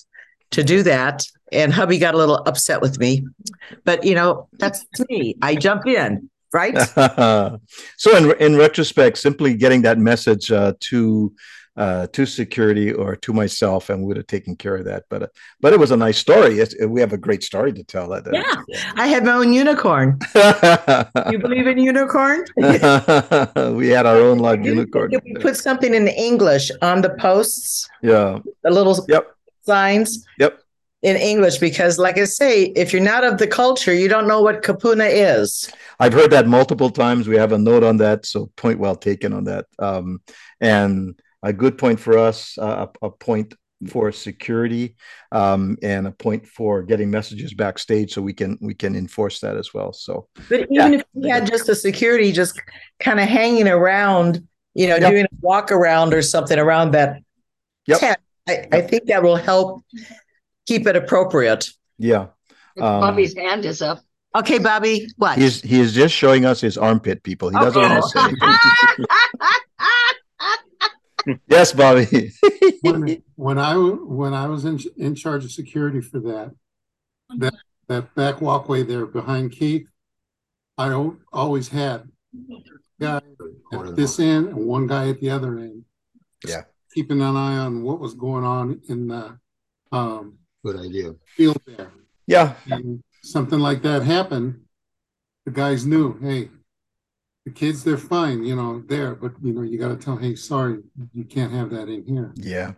[0.51, 3.27] to do that, and hubby got a little upset with me,
[3.85, 5.35] but you know that's me.
[5.41, 6.77] I jump in, right?
[7.97, 11.33] so in in retrospect, simply getting that message uh, to
[11.77, 15.05] uh, to security or to myself, and we would have taken care of that.
[15.09, 15.27] But uh,
[15.61, 16.59] but it was a nice story.
[16.59, 18.09] It's, we have a great story to tell.
[18.09, 18.83] That Yeah.
[18.97, 20.19] I had my own unicorn.
[21.33, 22.45] You believe in unicorn?
[22.57, 25.13] we had our own live unicorn.
[25.15, 28.39] If we put something in English on the posts, Yeah.
[28.63, 29.25] the little Yep.
[29.63, 30.27] signs.
[30.39, 30.59] Yep.
[31.03, 34.41] In English, because like I say, if you're not of the culture, you don't know
[34.41, 35.69] what kapuna is.
[35.99, 37.27] I've heard that multiple times.
[37.27, 39.67] We have a note on that, so point well taken on that.
[39.81, 40.21] Um,
[40.61, 43.55] and a good point for us, uh, a, a point
[43.89, 44.95] for security,
[45.33, 49.57] um, and a point for getting messages backstage, so we can we can enforce that
[49.57, 49.93] as well.
[49.93, 50.83] So But Yeah.
[50.87, 52.61] even if we had just a security just
[53.01, 55.11] kind of hanging around, you know, Yep.
[55.11, 57.17] doing a walk around or something around that
[57.87, 57.99] Yep.
[57.99, 59.85] tent, I, I think that will help
[60.67, 61.69] keep it appropriate.
[61.99, 62.29] yeah,
[62.81, 63.99] Um, Bobby's hand is up.
[64.35, 65.37] Okay, Bobby, what?
[65.37, 67.23] he's he is just showing us his armpit.
[67.23, 69.07] People, he doesn't want to say.
[71.27, 71.41] anything.
[71.49, 72.33] yes, Bobby.
[72.83, 76.53] when, when I when I was in in charge of security for that
[77.39, 77.55] that
[77.89, 79.87] that back walkway there behind Keith,
[80.79, 80.93] I
[81.33, 82.09] always had
[83.01, 83.21] guy
[83.73, 85.85] at this end and one guy at the other end.
[86.47, 86.63] Yeah.
[86.95, 89.39] keeping an eye on what was going on in the
[89.93, 91.15] um, Good idea.
[91.27, 91.91] field there.
[92.27, 94.63] yeah, And something like that happened,
[95.45, 96.51] the guys knew, hey,
[97.45, 100.35] the kids they're fine, you know, there, but you know, you got to tell, hey,
[100.35, 100.79] sorry,
[101.13, 102.33] you can't have that in here.
[102.37, 102.73] yeah.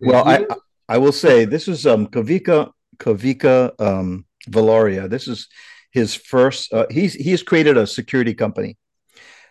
[0.00, 0.46] Well, I
[0.88, 5.08] I will say this is um Kavika Kavika um Valoria.
[5.08, 5.48] This is
[5.90, 6.72] his first.
[6.72, 8.76] Uh, he's he's created a security company.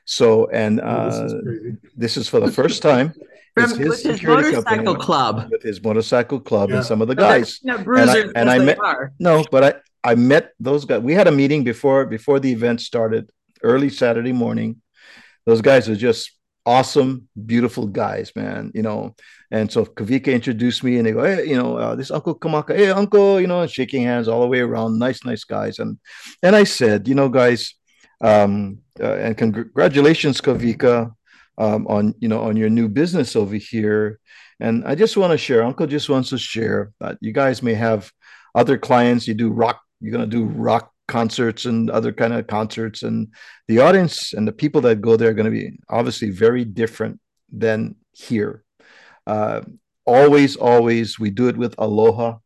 [0.05, 3.13] So and Oh, this uh, is this is for the first time.
[3.55, 5.05] From It's his with his security motorcycle company.
[5.05, 5.35] club.
[5.51, 6.77] with his motorcycle club Yeah.
[6.77, 7.59] and some of the guys.
[7.63, 9.11] not bruisers and I as they met- are.
[9.19, 9.71] No, but I
[10.11, 11.01] I met those guys.
[11.01, 13.29] We had a meeting before before the event started
[13.63, 14.81] early Saturday morning.
[15.45, 16.31] Those guys are just
[16.65, 18.71] awesome, beautiful guys, man.
[18.73, 19.15] You know,
[19.51, 22.75] and so Kavika introduced me, and they go, "Hey, you know, uh, this Uncle Kamaka,
[22.75, 24.99] hey, Uncle," you know, shaking hands all the way around.
[24.99, 25.79] Nice, nice guys.
[25.79, 25.97] And
[26.41, 27.75] and I said, you know, guys,
[28.21, 31.11] um, uh, and congratulations, Kavika,
[31.57, 34.19] um, on you know on your new business over here.
[34.59, 35.63] And I just want to share.
[35.63, 38.11] Uncle just wants to share that you guys may have
[38.55, 39.27] other clients.
[39.27, 39.81] You do rock.
[39.99, 43.27] You're gonna do rock concerts and other kind of concerts, and
[43.67, 47.19] the audience and the people that go there are going to be obviously very different
[47.51, 48.63] than here.
[49.25, 49.61] Uh,
[50.05, 52.37] always, always, we do it with aloha.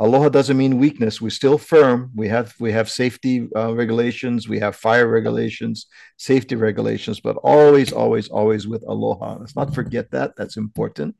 [0.00, 1.20] Aloha doesn't mean weakness.
[1.20, 2.10] We're still firm.
[2.16, 4.48] We have we have safety uh, regulations.
[4.48, 5.86] We have fire regulations,
[6.16, 9.36] safety regulations, but always, always, always with aloha.
[9.38, 10.34] Let's not forget that.
[10.36, 11.14] That's important.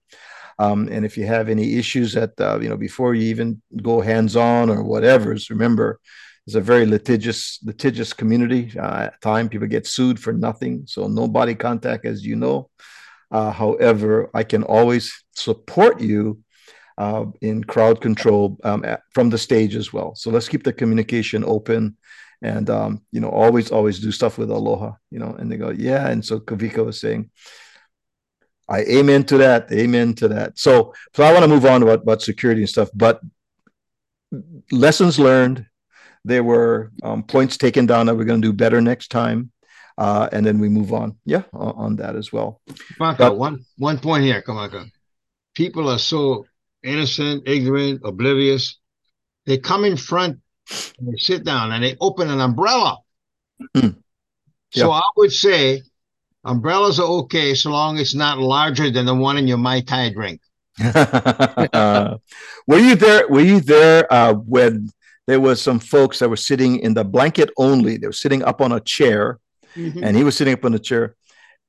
[0.58, 4.00] Um, and if you have any issues that uh, you know before you even go
[4.00, 6.00] hands on or whatever's, remember
[6.46, 8.72] it's a very litigious litigious community.
[8.78, 12.70] Uh, at time people get sued for nothing, so no body contact, as you know.
[13.30, 16.40] Uh, however, I can always support you
[16.98, 20.14] uh, in crowd control um, at, from the stage as well.
[20.14, 21.96] So let's keep the communication open,
[22.42, 24.92] and um, you know, always always do stuff with aloha.
[25.10, 26.08] You know, and they go, yeah.
[26.08, 27.30] And so Kavika was saying,
[28.68, 29.70] I amen to that.
[29.72, 30.58] Amen to that.
[30.58, 33.20] So, so I want to move on about, about security and stuff, but
[34.70, 35.66] lessons learned.
[36.24, 39.50] There were um, points taken down that we're going to do better next time,
[39.98, 41.16] uh, and then we move on.
[41.24, 42.60] Yeah, on, on that as well.
[42.98, 44.90] Kamaka, But- one one point here, Kamaka.
[45.54, 46.46] People are so
[46.82, 48.78] innocent, ignorant, oblivious.
[49.46, 50.40] They come in front
[50.98, 52.98] and they sit down and they open an umbrella.
[53.74, 53.90] Hmm.
[54.72, 55.82] So I would say
[56.44, 59.80] Umbrellas are okay so long as it's not larger than the one in your Mai
[59.80, 60.40] Tai drink.
[60.82, 62.18] uh,
[62.66, 63.26] were you there?
[63.28, 64.90] Were you there uh, when
[65.26, 67.96] there was some folks that were sitting in the blanket only?
[67.96, 69.38] They were sitting up on a chair,
[69.76, 70.02] Mhm.
[70.02, 71.16] and he was sitting up on a chair.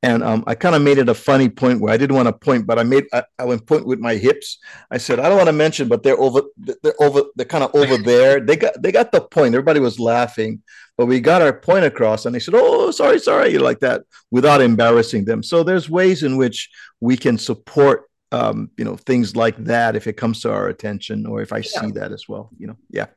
[0.03, 2.33] And um, I kind of made it a funny point where I didn't want to
[2.33, 4.59] point, but I made I, I went point with my hips.
[4.91, 6.41] I said I don't want to mention, but they're over.
[6.83, 7.23] They're over.
[7.35, 8.39] They're kind of over there.
[8.39, 9.55] They got they got the point.
[9.55, 10.61] Everybody was laughing,
[10.97, 14.03] but we got our point across, and they said, "Oh, sorry, sorry," you like that,
[14.29, 15.41] without embarrassing them.
[15.41, 20.05] So there's ways in which we can support, um, you know, things like that if
[20.05, 22.51] it comes to our attention, or if I see that as well.
[22.59, 23.07] You know, yeah.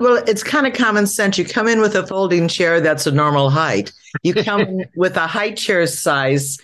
[0.00, 1.36] Well, it's kind of common sense.
[1.36, 3.92] You come in with a folding chair that's a normal height.
[4.22, 6.56] You come with a high chair size,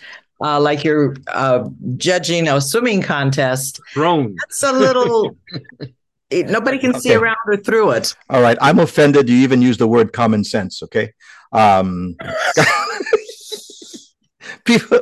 [0.42, 1.68] uh, like you're uh,
[1.98, 3.78] judging a swimming contest.
[3.92, 4.36] Throne.
[4.40, 5.36] That's a little.
[6.30, 8.16] it- nobody can see around or through it.
[8.30, 9.28] All right, I'm offended.
[9.28, 10.82] You even use the word common sense.
[10.82, 11.12] Okay.
[11.52, 12.16] Um,
[14.64, 15.00] people.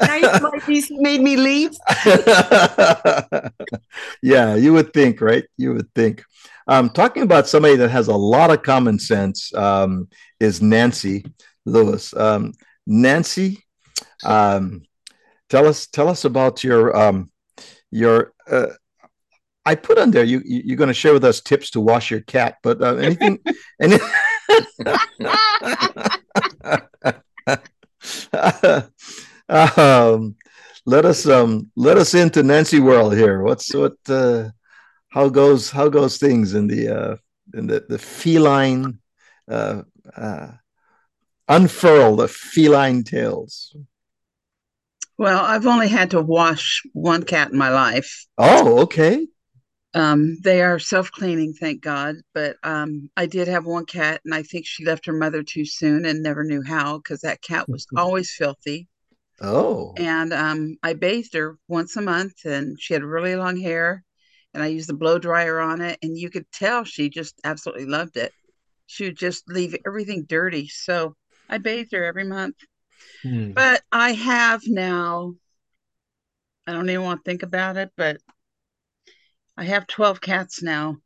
[0.00, 1.70] Now you might be- made me leave.
[4.22, 5.44] yeah, you would think, right?
[5.56, 6.24] You would think.
[6.66, 10.08] Um, talking about somebody that has a lot of common sense um,
[10.40, 11.24] is Nancy
[11.66, 12.14] Lewis.
[12.16, 12.52] Um,
[12.86, 13.62] Nancy,
[14.24, 14.82] um,
[15.48, 17.30] tell us tell us about your um,
[17.90, 18.32] your.
[18.50, 18.68] Uh,
[19.66, 22.10] I put on there you you- you're going to share with us tips to wash
[22.10, 23.38] your cat, but uh, anything
[23.80, 23.98] any.
[29.48, 30.34] um,
[30.86, 33.42] let us um let us into Nancy World here.
[33.42, 34.50] What's what uh
[35.14, 37.16] how goes how goes things in the uh
[37.54, 38.98] in the the feline
[39.48, 39.82] uh
[40.16, 40.48] uh
[41.48, 43.76] unfurl the feline tails.
[45.16, 48.26] Well, I've only had to wash one cat in my life.
[48.36, 49.28] Oh, okay.
[49.94, 52.16] Um, they are self-cleaning, thank God.
[52.32, 55.64] But um, I did have one cat, and I think she left her mother too
[55.64, 58.88] soon and never knew how because that cat was always filthy.
[59.40, 59.94] Oh.
[59.96, 64.02] And um, I bathed her once a month, and she had really long hair,
[64.54, 67.86] and I used the blow dryer on it, and you could tell she just absolutely
[67.86, 68.32] loved it.
[68.86, 71.16] She would just leave everything dirty, so
[71.48, 72.56] I bathed her every month.
[73.22, 73.52] Hmm.
[73.52, 75.34] But I have now,
[76.66, 78.18] I don't even want to think about it, but
[79.56, 80.98] I have 12 cats now.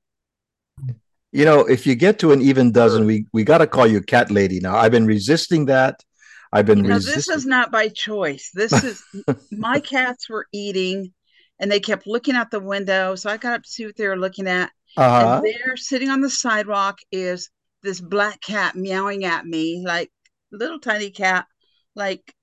[1.33, 4.01] You know, if you get to an even dozen, we we got to call you
[4.01, 4.77] cat lady now.
[4.77, 6.03] I've been resisting that.
[6.53, 7.35] I've been Now, this resisting.
[7.37, 8.51] is not by choice.
[8.55, 9.03] This is
[9.51, 11.13] my cats were eating
[11.61, 13.15] and they kept looking out the window.
[13.15, 14.71] So I got up to see what they were looking at.
[14.97, 15.41] uh-huh.
[15.43, 17.51] And there, sitting on the sidewalk, is
[17.83, 20.11] this black cat meowing at me, like
[20.51, 21.47] little tiny cat,
[21.95, 22.35] like,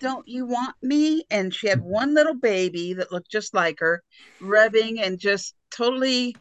[0.00, 1.24] don't you want me?
[1.30, 4.02] And she had one little baby that looked just like her,
[4.40, 6.34] rubbing and just totally,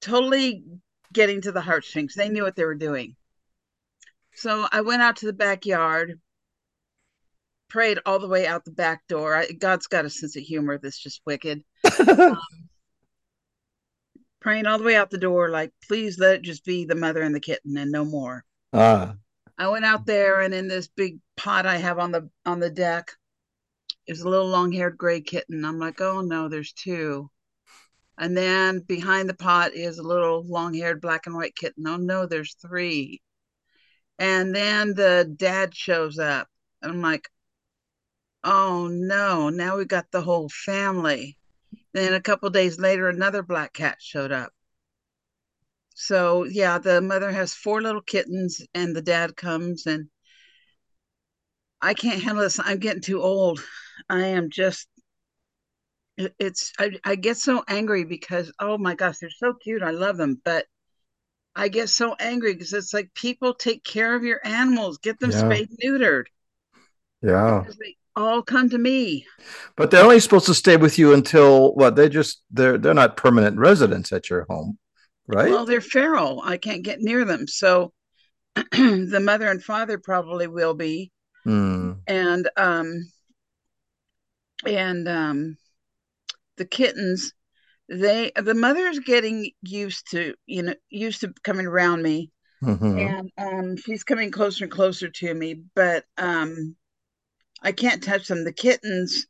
[0.00, 0.64] totally
[1.12, 2.14] getting to the heartstrings.
[2.14, 3.16] They knew what they were doing.
[4.34, 6.20] So I went out to the backyard,
[7.68, 9.34] prayed all the way out the back door.
[9.34, 11.62] I, God's got a sense of humor that's just wicked.
[14.40, 17.22] Praying all the way out the door, like, please let it just be the mother
[17.22, 18.44] and the kitten and no more.
[18.72, 19.16] Ah,
[19.58, 22.70] I went out there and in this big pot I have on the on the
[22.70, 23.10] deck
[24.06, 25.64] is a little long-haired gray kitten.
[25.64, 27.30] I'm like, oh no, there's two.
[28.16, 31.86] And then behind the pot is a little long-haired black and white kitten.
[31.86, 33.20] Oh no, there's three.
[34.18, 36.48] And then the dad shows up.
[36.82, 37.28] And I'm like,
[38.48, 41.38] oh no, now we got the whole family.
[41.94, 44.52] Then a couple days later, another black cat showed up.
[45.96, 50.08] So yeah, the mother has four little kittens, and the dad comes, and
[51.82, 52.60] I can't handle this.
[52.60, 53.60] I'm getting too old.
[54.08, 54.86] I am just.
[56.38, 60.16] It's I, I get so angry because oh my gosh they're so cute I love
[60.16, 60.66] them but
[61.56, 65.32] I get so angry because it's like people take care of your animals get them
[65.32, 65.32] Yeah.
[65.32, 66.26] spayed neutered
[67.22, 67.66] yeah.
[67.78, 69.24] they all come to me
[69.76, 71.96] But they're only supposed to stay with you until what?
[71.96, 74.78] They just they're they're not permanent residents at your home,
[75.26, 75.50] right?
[75.50, 76.40] Well, they're feral.
[76.44, 77.46] I can't get near them.
[77.46, 77.92] So
[78.72, 81.12] the mother and father probably will be.
[81.44, 81.92] Hmm.
[82.06, 83.06] And um
[84.66, 85.56] and um
[86.56, 87.32] the kittens,
[87.88, 92.30] they the mother's getting used to, you know, used to coming around me.
[92.62, 92.98] Mhm.
[92.98, 96.76] And um she's coming closer and closer to me, but um
[97.62, 98.44] I can't touch them.
[98.44, 99.26] The kittens,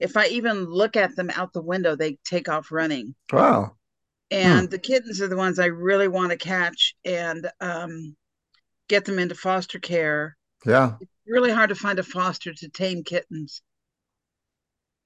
[0.00, 3.14] if I even look at them out the window, they take off running.
[3.32, 3.76] Wow.
[4.30, 8.16] and the kittens are the ones I really want to catch and um,
[8.88, 10.36] get them into foster care.
[10.66, 10.96] Yeah.
[11.00, 13.62] It's really hard to find a foster to tame kittens.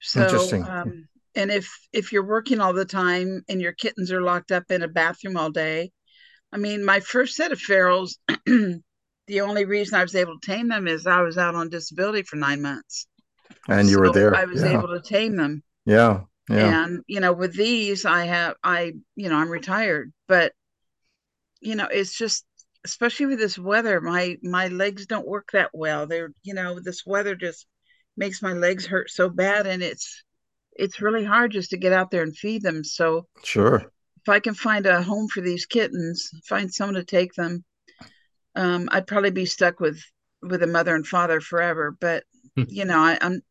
[0.01, 0.63] So, Interesting.
[0.67, 4.69] um, and if if you're working all the time and your kittens are locked up
[4.69, 5.91] in a bathroom all day,
[6.51, 8.17] I mean, my first set of ferals,
[9.33, 12.21] the only reason I was able to tame them is I was out on disability
[12.21, 13.07] for nine months.
[13.67, 14.35] And you were there.
[14.35, 14.77] I was yeah.
[14.77, 15.63] able to tame them.
[15.85, 16.21] yeah.
[16.49, 16.83] Yeah.
[16.83, 20.51] And, you know, with these, I have, I, you know, I'm retired, but,
[21.61, 22.45] you know, it's just,
[22.83, 26.05] especially with this weather, my, my legs don't work that well.
[26.05, 27.65] They're, you know, this weather just
[28.17, 29.67] makes my legs hurt so bad.
[29.67, 30.21] And it's,
[30.73, 32.83] it's really hard just to get out there and feed them.
[32.83, 33.77] So Sure.
[34.21, 37.63] if I can find a home for these kittens, find someone to take them,
[38.55, 40.01] um, I'd probably be stuck with,
[40.41, 41.95] with a mother and father forever.
[41.99, 42.23] But,
[42.55, 42.63] Hmm.
[42.67, 43.41] you know, I, I'm,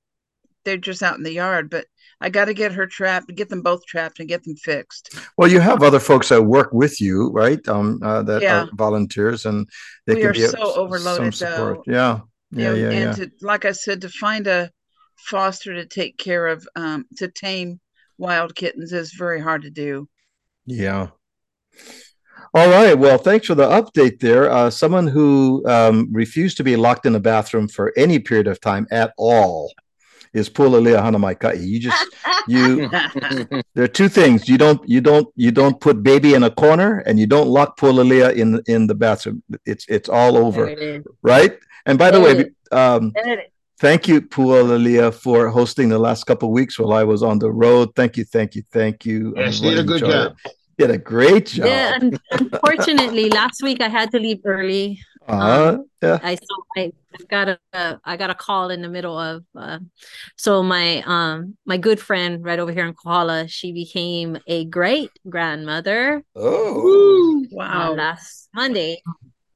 [0.64, 1.86] they're just out in the yard, but
[2.20, 5.12] I got to get her trapped, get them both trapped and get them fixed.
[5.36, 7.66] Well, you have other folks that work with you, right?
[7.68, 8.64] Um, uh, that Yeah.
[8.64, 9.68] are volunteers, and
[10.07, 11.78] they We can are be so overloaded, some support.
[11.78, 11.92] though.
[11.92, 12.20] Yeah,
[12.53, 13.14] yeah, and, yeah, and yeah.
[13.14, 14.70] to, like I said, to find a
[15.18, 17.80] foster to take care of, um, to tame
[18.18, 20.09] wild kittens is very hard to do.
[20.66, 21.09] Yeah.
[22.55, 22.98] All right.
[22.98, 24.50] Well, thanks for the update there.
[24.50, 28.61] Uh, someone who um, refused to be locked in a bathroom for any period of
[28.61, 29.72] time at all
[30.34, 31.66] is Pulalia Hanamaikai.
[31.66, 32.05] You just
[32.46, 32.88] you
[33.74, 34.48] there are two things.
[34.48, 37.78] You don't you don't you don't put baby in a corner and you don't lock
[37.78, 39.42] Pulalia in in the bathroom.
[39.64, 41.05] It's it's all over, it is.
[41.22, 41.59] right?
[41.86, 43.53] And by the There way, um, There it is.
[43.78, 47.50] Thank you, Pualalia, for hosting the last couple of weeks while I was on the
[47.50, 47.88] road.
[47.96, 49.34] Thank you, thank you, thank you.
[49.36, 50.36] Yes, I did a good job.
[50.44, 50.53] it.
[50.78, 51.66] Did a great job.
[51.66, 55.00] Yeah, un- unfortunately, last week I had to leave early.
[55.28, 55.78] Uh-huh.
[56.02, 56.18] yeah.
[56.22, 56.92] I so I
[57.28, 59.78] got a uh, I got a call in the middle of uh,
[60.36, 65.10] so my um my good friend right over here in Kohala, she became a great
[65.28, 67.46] grandmother Oh.
[67.52, 67.94] Wow.
[67.94, 69.00] last Monday,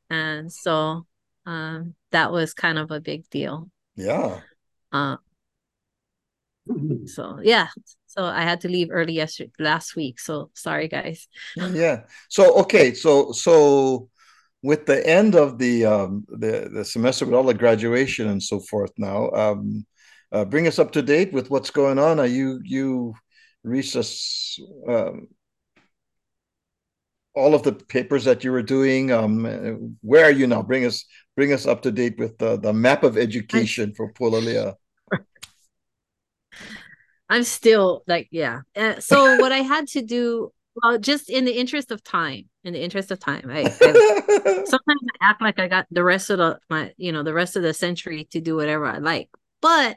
[0.08, 1.06] and so
[1.46, 3.68] um that was kind of a big deal.
[3.96, 4.40] Yeah.
[4.92, 5.16] Uh,
[7.06, 7.68] so yeah,
[8.16, 10.18] so I had to leave early yesterday last week.
[10.20, 11.28] So sorry, guys.
[11.56, 12.02] Yeah.
[12.28, 14.08] So okay, so so
[14.62, 18.60] with the end of the um the the semester with all the graduation and so
[18.60, 19.86] forth now, um
[20.32, 22.18] uh, bring us up to date with what's going on.
[22.18, 23.14] Are you you
[23.62, 24.58] reached us
[24.88, 25.28] um
[27.34, 31.04] all of the papers that you were doing um where are you now bring us
[31.36, 34.74] bring us up to date with the, the map of education for Pulalia.
[37.28, 38.60] I'm still like, yeah.
[38.74, 40.52] Uh, so what I had to do,
[40.82, 45.00] well, just in the interest of time, in the interest of time, I, I sometimes
[45.20, 47.62] I act like I got the rest of the my, you know, the rest of
[47.62, 49.28] the century to do whatever I like.
[49.60, 49.96] But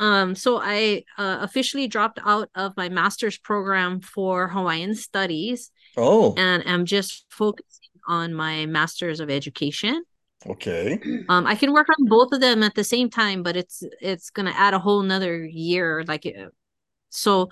[0.00, 6.34] um, so I uh, officially dropped out of my master's program for Hawaiian studies oh,
[6.36, 10.02] and I'm just focusing on my master's of education.
[10.44, 10.98] Okay.
[11.28, 14.30] Um, I can work on both of them at the same time, but it's it's
[14.30, 16.04] gonna add a whole nother year.
[16.06, 16.50] Like, uh,
[17.10, 17.50] so,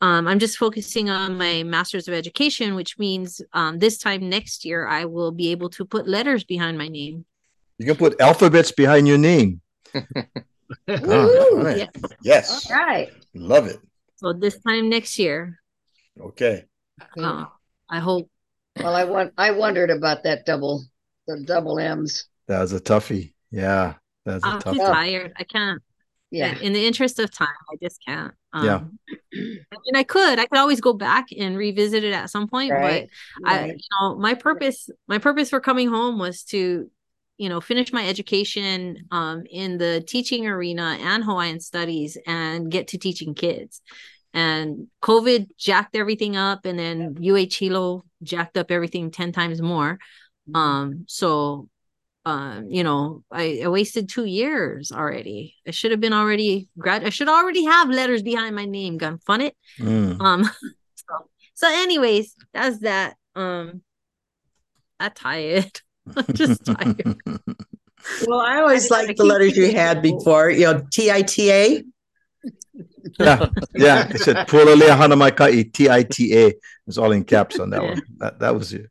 [0.00, 4.64] um, I'm just focusing on my master's of education, which means um, this time next
[4.64, 7.24] year I will be able to put letters behind my name.
[7.78, 9.60] You can put alphabets behind your name.
[9.94, 11.56] Woo-hoo.
[11.56, 11.76] All right.
[11.78, 11.88] Yeah.
[12.22, 12.70] Yes.
[12.70, 13.10] All right.
[13.34, 13.78] Love it.
[14.16, 15.60] So this time next year,
[16.20, 16.64] Okay.
[17.18, 17.44] uh,
[17.88, 18.30] I hope.
[18.76, 19.32] Well, I want.
[19.38, 20.84] I wondered about that double,
[21.26, 22.26] the double M's.
[22.48, 23.32] That was a toughie.
[23.50, 23.94] Yeah.
[24.24, 24.78] That's a I'm too toughie.
[24.86, 25.32] tired.
[25.36, 25.82] I can't.
[26.30, 26.58] Yeah.
[26.58, 28.34] In the interest of time, I just can't.
[28.52, 28.80] Um, Yeah.
[29.34, 30.38] I mean, I could.
[30.38, 33.08] I could always go back and revisit it at some point, Right.
[33.42, 36.90] but I, you know, my purpose, my purpose for coming home was to,
[37.38, 42.88] you know, finish my education um, in the teaching arena and Hawaiian studies and get
[42.88, 43.80] to teaching kids.
[44.34, 49.98] And COVID jacked everything up, and then UH Hilo jacked up everything 10 times more.
[50.54, 51.68] Um, so,
[52.24, 55.54] um, you know, I, I wasted two years already.
[55.66, 57.04] I should have been already grad.
[57.04, 58.98] I should already have letters behind my name.
[58.98, 59.56] Gun fun it.
[59.78, 60.20] Mm.
[60.20, 60.44] Um,
[60.94, 61.14] so,
[61.54, 63.16] so anyways, that's that.
[63.34, 63.82] Um,
[64.98, 65.80] I'm tired.
[66.16, 67.18] I'm just tired.
[68.28, 71.82] Well, I always I liked the letters you had before, you know, TITA.
[73.18, 73.48] yeah.
[73.74, 74.08] Yeah.
[74.08, 76.54] It said Pulalia Hanamaikai T I T A.
[76.86, 78.02] It's all in caps on that one.
[78.18, 78.88] That that was it.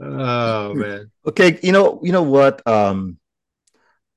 [0.00, 1.10] Oh man.
[1.26, 1.58] okay.
[1.62, 2.66] You know, you know what?
[2.66, 3.18] Um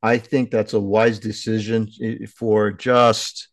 [0.01, 1.89] I think that's a wise decision
[2.36, 3.49] for just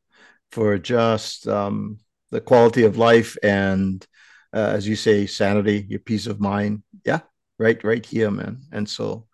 [0.51, 1.99] for just um
[2.31, 4.07] the quality of life and
[4.55, 6.83] uh, as you say, sanity, your peace of mind.
[7.07, 7.21] Yeah,
[7.59, 8.59] right, right here, man.
[8.73, 9.27] And so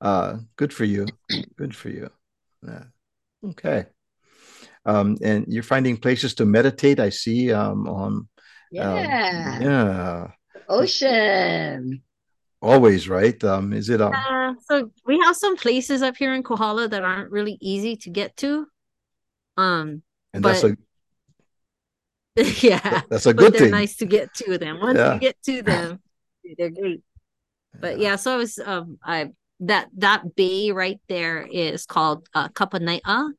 [0.00, 1.06] uh good for you.
[1.56, 2.10] Good for you.
[2.62, 2.84] Yeah.
[3.44, 3.86] Okay.
[4.84, 8.28] Um, and you're finding places to meditate, I see, um, on
[8.78, 10.30] um, Yeah.
[10.78, 12.02] Yeah, Ocean.
[12.62, 13.42] always, right?
[13.44, 17.02] Um, is it um Uh, so we have some places up here in Kohala that
[17.04, 18.66] aren't really easy to get to.
[19.56, 20.02] Um,
[20.34, 20.76] and that's a
[22.62, 23.72] yeah, that's a but good they're thing.
[23.72, 24.80] nice to get to them.
[24.80, 25.14] Once Yeah.
[25.14, 26.00] you get to them,
[26.58, 27.02] they're great.
[27.80, 32.48] But yeah, so I was um I that that bay right there is called uh,
[32.50, 33.32] Kapanaia.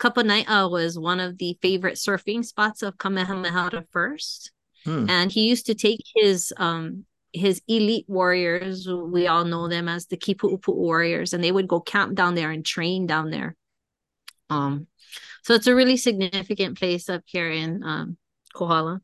[0.00, 4.52] Kapanaia was one of the favorite surfing spots of Kamehameha the First,
[4.84, 5.08] Hmm.
[5.08, 8.88] and he used to take his um his elite warriors.
[8.88, 12.50] We all know them as the Kipuupu warriors, and they would go camp down there
[12.50, 13.56] and train down there.
[14.50, 14.86] Um,
[15.42, 18.16] so it's a really significant place up here in um,
[18.54, 19.00] Kohala,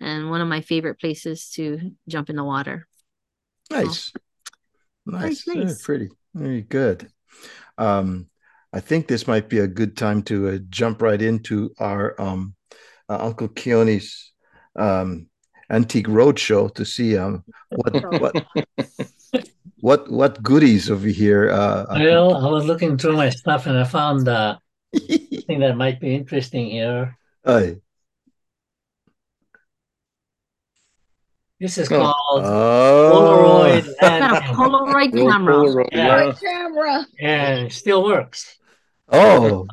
[0.00, 2.86] and one of my favorite places to jump in the water.
[3.70, 4.12] Nice.
[5.04, 5.46] Nice.
[5.46, 5.82] Nice, nice.
[5.82, 6.08] pretty.
[6.34, 7.08] Very good.
[7.78, 8.28] Um,
[8.72, 12.54] I think this might be a good time to uh, jump right into our um,
[13.08, 14.32] uh, Uncle Keone's
[14.76, 15.26] um,
[15.70, 18.46] antique roadshow to see um, what what
[19.80, 21.50] what what goodies over here.
[21.50, 24.58] Uh, I Well, I was looking through my stuff and I found uh,
[24.94, 27.16] something that might be interesting here.
[27.44, 27.76] Aye.
[31.58, 31.96] This is Oh.
[31.98, 33.12] called Oh.
[33.14, 34.56] Polaroid Got land a camera.
[34.68, 35.54] Polaroid camera.
[35.54, 36.24] Polaroid, Yeah.
[36.26, 36.32] yeah.
[36.32, 37.06] Camera.
[37.20, 38.58] and it still works.
[39.08, 39.66] Oh.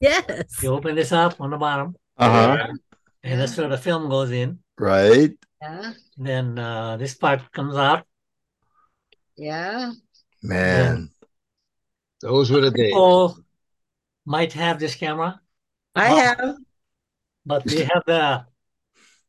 [0.00, 0.24] Yes.
[0.62, 2.68] You open this up on the bottom, Uh-huh.
[3.24, 4.58] And that's where the film goes in.
[4.78, 5.32] Right.
[5.60, 5.92] Yeah.
[6.16, 8.04] Then uh, this part comes out.
[9.36, 9.92] Yeah.
[10.42, 11.10] Man.
[12.20, 12.90] Those were the days.
[12.92, 13.38] People
[14.26, 15.40] might have this camera,
[15.94, 16.56] I have.
[17.44, 18.44] but do you have the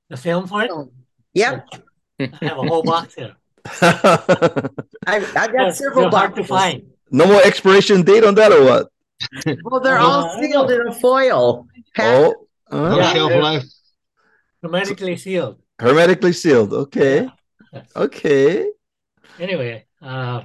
[0.09, 0.69] the film for it?
[0.71, 0.91] Oh,
[1.33, 1.67] Yep.
[2.19, 3.35] I have a whole box here.
[3.81, 6.83] I've, I've got They're- several they're hard to find.
[7.09, 8.89] no more expiration date on that or what?
[9.63, 11.65] Well, they're all Uh, sealed in a foil.
[11.95, 12.05] pack.
[12.15, 12.47] Oh.
[12.71, 13.13] No uh, Yeah.
[13.13, 13.63] shelf life.
[14.63, 15.61] Hermetically sealed.
[15.79, 16.73] hermetically sealed.
[16.73, 17.27] Okay.
[17.73, 17.83] Yeah.
[17.95, 18.69] Okay.
[19.39, 20.43] Anyway, uh,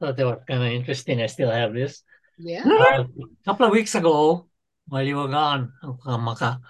[0.00, 1.20] thought they were kind of interesting.
[1.20, 2.02] I still have this.
[2.38, 2.64] yeah.
[2.66, 4.48] Uh, a couple of weeks ago,
[4.88, 6.60] while you were gone, Uncle Maka,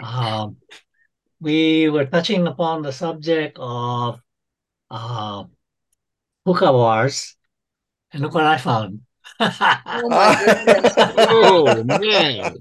[0.00, 0.56] um,
[1.40, 4.20] we were touching upon the subject of
[4.90, 5.44] uh,
[6.46, 7.36] hookah wars,
[8.12, 9.00] and look what I found.
[9.40, 10.34] Oh my.
[11.18, 12.54] Oh man.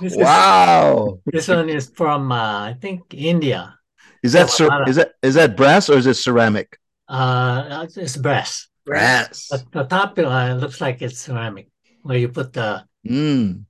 [0.00, 1.18] This, is- Wow.
[1.26, 3.78] this one is from uh, I think India.
[4.22, 6.78] Is that Yeah, cer- well, is that is that brass or is it ceramic?
[7.08, 8.68] Uh, it's brass.
[8.84, 9.48] Brass.
[9.50, 11.68] But the top uh, looks like it's ceramic,
[12.02, 13.64] where you put the, Mm.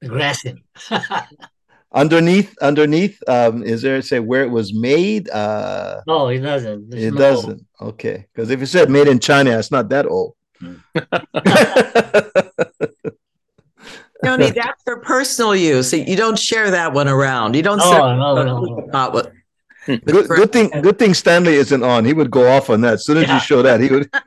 [0.00, 0.60] the grass in.
[1.94, 5.28] Underneath, underneath, um, is there say where it was made?
[5.28, 6.88] Uh, no, it doesn't.
[6.88, 7.66] There's it no- doesn't.
[7.82, 10.34] Okay, because if you said made in China, it's not that old.
[14.24, 15.92] Tony, that's for personal use.
[15.92, 17.54] You don't share that one around.
[17.56, 17.78] You don't.
[17.78, 18.76] No, serve- no, no, no.
[18.92, 19.30] Not with-
[19.88, 20.70] with good, good thing.
[20.80, 22.04] Good thing Stanley isn't on.
[22.04, 22.94] He would go off on that.
[22.94, 23.34] As soon as Yeah.
[23.34, 24.08] you show that, he would.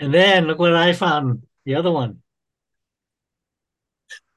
[0.00, 1.42] And then look what I found.
[1.64, 2.22] The other one.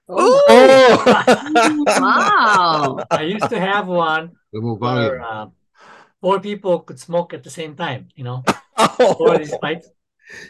[0.10, 1.84] Oh, Oh.
[2.02, 3.06] Wow.
[3.10, 5.48] I used to have one where uh,
[6.20, 8.10] four people could smoke at the same time.
[8.16, 8.44] You know,
[8.78, 9.14] oh.
[9.18, 9.88] four of these pipes.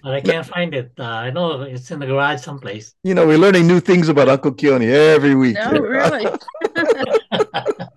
[0.03, 0.91] But I can't find it.
[0.97, 2.93] Uh, I know it's in the garage someplace.
[3.03, 5.55] you know, we're learning new things about Uncle Keone every week.
[5.55, 6.27] No, really.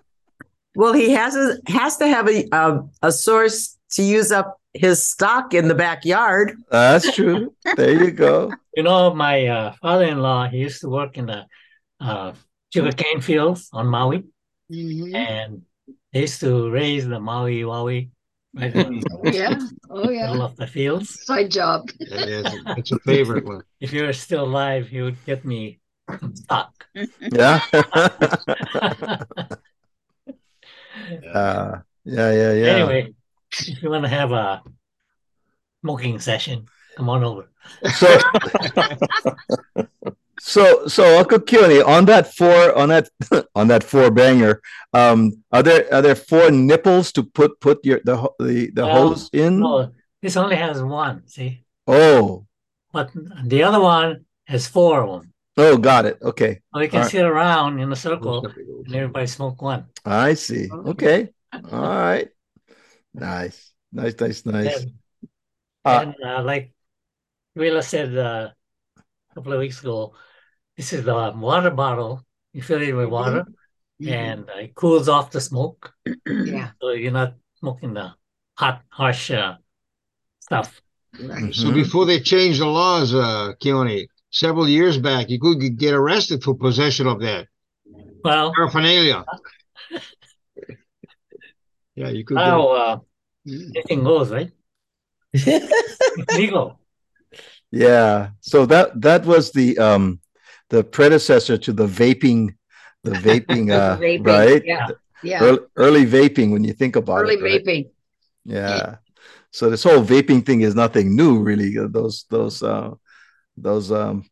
[0.76, 5.07] Well, he has a, has to have a, a a source to use up his
[5.07, 6.57] stock in the backyard.
[6.70, 7.55] That's true.
[7.76, 8.53] There you go.
[8.74, 11.47] You know, my uh, father-in-law, he used to work in the
[12.01, 12.32] uh,
[12.72, 14.24] sugarcane fields on Maui,
[14.70, 15.14] mhm.
[15.14, 15.62] and
[16.12, 18.11] they used to raise the Maui Waui
[18.55, 19.59] right in the Yeah.
[19.91, 20.31] Oh yeah.
[20.31, 21.25] middle of the fields.
[21.25, 21.89] Side job.
[22.11, 22.47] That is,
[22.79, 23.63] it's a favorite one.
[23.81, 25.81] If you were still alive, you would get me
[26.21, 26.87] some stock.
[27.21, 27.61] Yeah.
[27.73, 29.25] uh,
[32.05, 32.67] yeah, yeah, yeah.
[32.67, 33.15] Anyway,
[33.59, 34.63] if you want to have a
[35.83, 37.49] smoking session, come on over.
[37.95, 38.19] So,
[40.41, 43.09] so, so Uncle Keone, on that four, on that,
[43.55, 44.61] on that four banger,
[44.93, 49.09] um, are there are there four nipples to put put your the the the Well,
[49.11, 49.61] hose in?
[49.61, 51.64] No, this only has one, see?
[51.87, 52.47] Oh,
[52.93, 53.11] But
[53.45, 55.32] the other one has four of them.
[55.57, 56.18] oh, got it.
[56.22, 57.11] Okay, So you can Alright.
[57.11, 58.47] sit around in a circle
[58.87, 59.87] and everybody smoke one.
[60.05, 60.68] I see.
[60.70, 61.30] Okay,
[61.72, 62.28] all right.
[63.14, 64.82] Nice, nice, nice, nice.
[64.82, 64.93] And,
[65.85, 66.72] Uh, and uh, like
[67.55, 68.51] Willa said uh,
[69.35, 70.14] a couple of weeks ago,
[70.76, 72.24] this is the water bottle.
[72.53, 73.45] You fill it with water
[74.01, 74.12] Mhm.
[74.12, 75.93] and uh, it cools off the smoke.
[76.26, 76.70] Yeah.
[76.80, 78.14] So you're not smoking the
[78.57, 79.57] hot, harsh uh,
[80.41, 80.80] stuff.
[81.20, 81.55] Right.
[81.55, 86.43] So before they changed the laws, uh, Keone, several years back, you could get arrested
[86.45, 87.49] for possession of that
[88.22, 89.24] Well, paraphernalia.
[91.97, 92.39] Yeah, you could.
[92.39, 93.01] Oh,
[93.47, 94.51] Get, uh, anything goes, right?
[95.32, 96.80] It's legal.
[97.75, 98.31] Yeah.
[98.41, 100.20] So that that was the um
[100.70, 102.55] the predecessor to the vaping,
[103.05, 104.62] the vaping, uh, Vaping, right?
[104.64, 104.89] Yeah.
[105.22, 105.43] Yeah.
[105.43, 107.43] early, early vaping when you think about Early it.
[107.43, 107.64] right?
[107.64, 107.91] vaping.
[108.45, 108.97] Yeah.
[109.51, 111.75] So this whole vaping thing is nothing new, really.
[111.89, 112.91] Those those uh,
[113.57, 114.25] those um,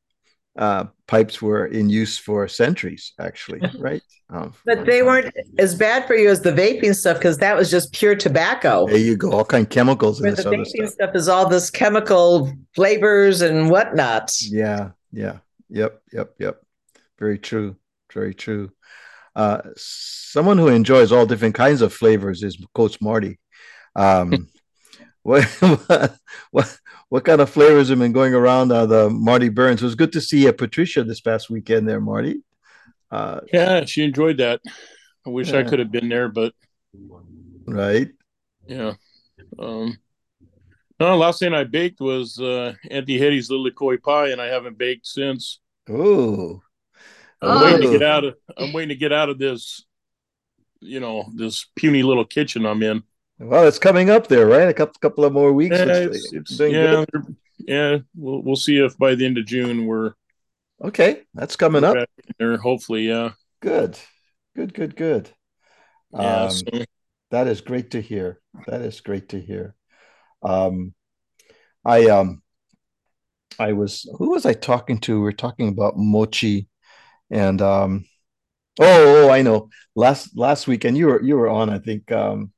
[0.56, 4.00] uh, pipes were in use for centuries, actually, right?
[4.30, 7.70] Um, But they weren't as bad for you as the vaping stuff because that was
[7.70, 8.86] just pure tobacco.
[8.86, 9.30] There you go.
[9.30, 10.88] All kind of chemicals in Where the vaping stuff.
[10.88, 14.30] stuff is all this chemical flavors and whatnot.
[14.40, 14.92] Yeah.
[15.12, 15.40] Yeah.
[15.68, 16.00] Yep.
[16.14, 16.34] Yep.
[16.38, 16.62] Yep.
[17.18, 17.76] Very true.
[18.14, 18.70] Very true.
[19.36, 23.38] Uh, someone who enjoys all different kinds of flavors is Coach Marty.
[23.94, 24.48] Um,
[25.22, 25.44] what,
[25.86, 26.16] what
[26.50, 26.78] what
[27.20, 28.72] kind of flavors have been going around?
[28.72, 29.82] Uh, the Marty Burns.
[29.82, 32.42] It was good to see uh, Patricia this past weekend there, Marty.
[33.10, 34.60] Uh, Yeah, she enjoyed that.
[35.26, 36.54] I wish I could have been there, but
[37.66, 38.08] right.
[38.66, 38.94] yeah.
[39.58, 39.98] Um,
[40.98, 45.06] no, last thing I baked was uh, Auntie Hetty's lilikoi pie, and I haven't baked
[45.06, 45.60] since.
[45.88, 46.62] Oh,
[47.42, 47.64] I'm Oh.
[47.64, 48.34] waiting to get out of.
[48.56, 49.84] I'm waiting to get out of this.
[50.80, 53.02] You know, this puny little kitchen I'm in.
[53.42, 54.68] Well, it's coming up there, right?
[54.68, 55.76] A couple couple of more weeks.
[55.76, 57.04] Yeah, It's- it's, it's, yeah,
[57.58, 57.98] yeah.
[58.16, 60.14] We'll we'll see if by the end of June we're
[60.82, 61.96] Okay, that's coming up.
[62.38, 62.56] there.
[62.56, 63.32] Hopefully, yeah.
[63.60, 63.96] Good,
[64.56, 65.30] good, good, good.
[66.12, 66.42] Yeah.
[66.44, 66.64] Um, so,
[67.30, 68.40] That is great to hear.
[68.66, 69.74] That is great to hear.
[70.42, 70.92] Um,
[71.84, 72.42] I um,
[73.58, 75.20] I was who was I talking to?
[75.22, 76.68] We are talking about mochi,
[77.30, 78.04] and um,
[78.80, 79.68] oh, oh, I know.
[79.94, 81.70] Last last weekend you were you were on.
[81.70, 82.52] I think um,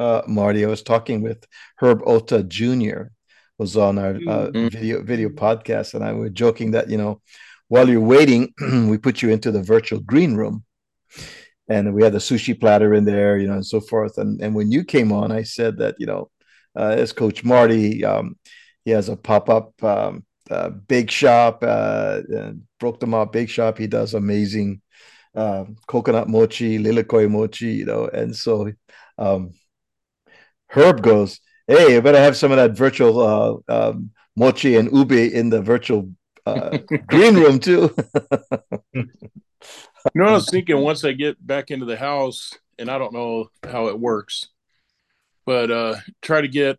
[0.00, 0.64] uh, Marty.
[0.64, 1.46] I was talking with
[1.76, 3.12] Herb Ota Jr.
[3.58, 4.70] was on our uh, Mhm.
[4.72, 7.20] video video podcast, and I was joking that you know,
[7.68, 8.52] while you're waiting,
[8.90, 10.64] we put you into the virtual green room
[11.68, 14.18] and we had the sushi platter in there, you know, and so forth.
[14.18, 16.30] And and when you came on, I said that you know,
[16.76, 18.36] uh, as Coach Marty, um,
[18.84, 23.50] he has a pop up um, uh, bake shop, uh, and broke them out bake
[23.50, 23.78] shop.
[23.78, 24.80] He does amazing
[25.34, 28.72] uh, coconut mochi, lilikoi mochi, you know, and so
[29.18, 29.52] um,
[30.70, 35.12] Herb goes, "Hey, you better have some of that virtual uh, um, mochi and ube
[35.12, 36.10] in the virtual."
[36.46, 37.94] Uh, green room too.
[38.94, 39.04] you
[40.14, 43.50] know, I was thinking once I get back into the house, and I don't know
[43.64, 44.48] how it works,
[45.44, 46.78] but uh, try to get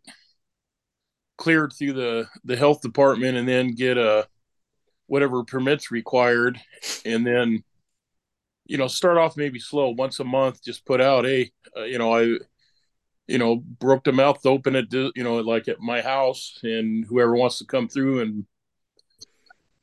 [1.37, 4.27] cleared through the the health department, and then get a
[5.07, 6.59] whatever permits required,
[7.05, 7.63] and then
[8.65, 10.63] you know start off maybe slow once a month.
[10.63, 12.37] Just put out, hey, uh, you know, I
[13.27, 17.35] you know broke the mouth open at you know like at my house, and whoever
[17.35, 18.45] wants to come through and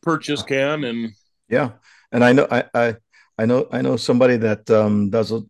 [0.03, 1.13] purchase can and
[1.49, 1.73] Yeah,
[2.13, 2.97] and I know I I,
[3.39, 5.43] I know I know somebody that um, does a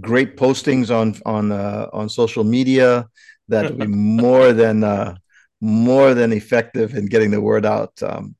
[0.00, 3.06] great postings on on uh, on social media
[3.48, 3.86] that would be
[4.24, 5.16] more than uh,
[5.60, 8.02] more than effective in getting the word out.
[8.02, 8.36] Um,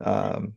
[0.00, 0.54] um,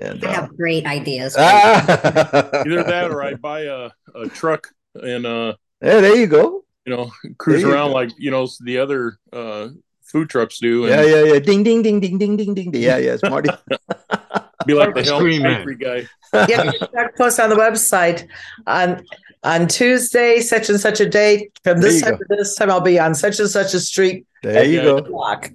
[0.00, 1.36] and I uh, have great ideas.
[1.38, 6.64] either that or I buy a, a truck and uh yeah, there you go.
[6.88, 7.94] You know cruise There around go.
[8.00, 9.68] like you know the other uh
[10.02, 11.38] food trucks do and Yeah, yeah, yeah.
[11.38, 12.74] Ding, ding, ding, ding, ding, ding, ding.
[12.74, 13.12] Yeah, yeah.
[13.14, 13.50] It's Marty.
[14.66, 15.66] be like the Ice help cream man.
[15.66, 16.08] bakery guy.
[16.48, 18.26] Yeah, start post on the website
[18.66, 19.04] on
[19.42, 22.18] on Tuesday, such and such a date from this time go.
[22.18, 22.70] to this time.
[22.70, 24.26] I'll be on such and such a street.
[24.42, 25.00] There you go.
[25.02, 25.50] Block.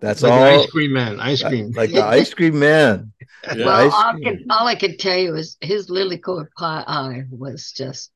[0.00, 0.60] That's Like all.
[0.60, 1.72] ice cream man, ice cream.
[1.72, 3.12] Like the ice cream man.
[3.44, 3.66] Yeah.
[3.66, 7.24] Well, ice all I, can, all I can tell you is his lilikoi pie eye
[7.30, 8.10] was just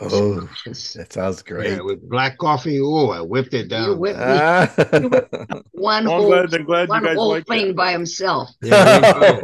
[0.00, 1.70] Oh, that sounds great.
[1.70, 2.80] Yeah, with black coffee.
[2.82, 3.98] Oh, I whipped it you down.
[3.98, 4.72] whipped me Ah.
[5.72, 7.76] one I'm whole, glad, I'm glad you one guys whole thing that.
[7.76, 8.50] by himself.
[8.60, 9.40] Yeah, me too.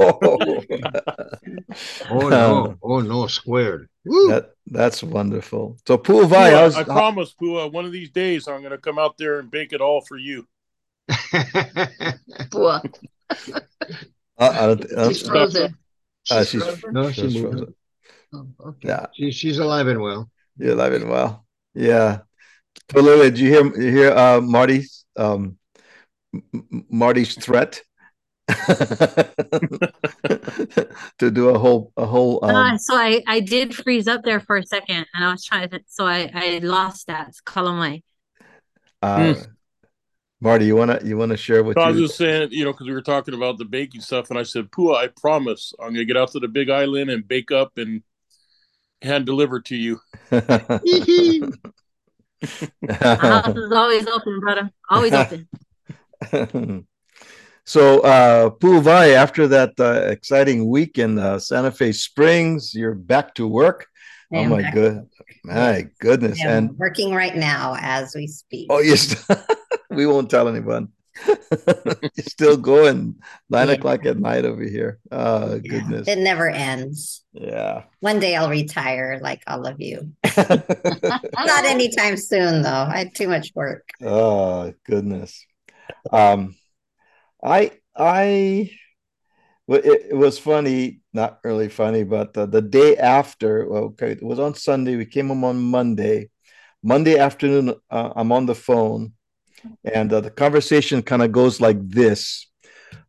[2.11, 3.88] oh Um, no, oh no, squared.
[4.05, 5.78] That that's wonderful.
[5.86, 8.98] So Pu'uvai, Pua, how's I promise, Pua, one of these days I'm going to come
[8.98, 10.46] out there and bake it all for you.
[12.51, 12.80] Poor.
[13.51, 13.61] uh,
[14.38, 15.76] uh, uh, She's frozen.
[16.30, 16.92] uh, She's she's frozen.
[16.92, 17.74] no, she's she's frozen.
[18.32, 18.88] Oh, okay.
[18.88, 20.30] Yeah, she, she's alive and well.
[20.61, 21.44] You're alive and well.
[21.74, 22.20] Yeah.
[22.92, 25.56] So Lily, did you hear you hear uh, Marty's um,
[26.34, 27.82] M- M- Marty's threat
[31.18, 34.40] to do a whole a whole Uh, um, so I, I did freeze up there
[34.40, 37.32] for a second and I was trying to, so I, I lost that.
[37.46, 38.02] Kalamai.
[39.02, 39.34] uh,
[40.40, 42.86] Marty, you wanna you wanna share what So I was just saying, you know, because
[42.88, 45.96] we were talking about the baking stuff, and I said, Pua, I promise I'm going
[45.96, 48.02] to get out to the big island and bake up and
[49.03, 50.01] hand delivered to you.
[52.82, 54.70] The house is always open, brother.
[54.88, 55.48] Always open.
[57.64, 63.34] so uh Pu'uvai, after that uh, exciting week in uh, Santa Fe Springs, you're back
[63.34, 63.86] to work.
[64.32, 64.74] I Oh my back.
[64.74, 65.09] good,
[65.44, 66.40] my goodness!
[66.40, 68.68] I am And working right now as we speak.
[68.70, 69.26] oh yes,
[69.90, 70.88] we won't tell anyone.
[72.18, 73.16] Still going
[73.48, 73.70] nine Yeah.
[73.70, 75.00] o'clock at night over here.
[75.10, 76.06] Oh Yeah, goodness.
[76.06, 77.24] It never ends.
[77.32, 77.84] Yeah.
[78.00, 80.12] One day I'll retire like all of you.
[81.44, 82.70] Not anytime soon, though.
[82.70, 83.88] I had too much work.
[84.02, 85.44] Oh goodness.
[86.12, 86.56] Um,
[87.44, 88.72] I I
[89.66, 94.12] well, it, it was funny, not really funny, but uh, the day after, well, okay,
[94.12, 94.96] it was on Sunday.
[94.96, 96.30] We came home on Monday.
[96.82, 99.14] Monday afternoon, uh, I'm on the phone,
[99.84, 102.46] and uh, the conversation kind of goes like this.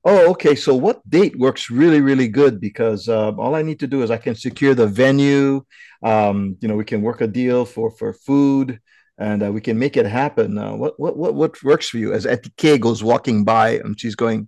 [0.04, 0.56] Oh, okay.
[0.56, 2.60] So what date works really, really good?
[2.60, 5.64] Because uh, all I need to do is I can secure the venue.
[6.04, 8.80] Um, you know, we can work a deal for for food,
[9.18, 10.58] and uh, we can make it happen.
[10.58, 12.14] Uh, what what what what works for you?
[12.14, 14.48] As Etike goes walking by, and she's going,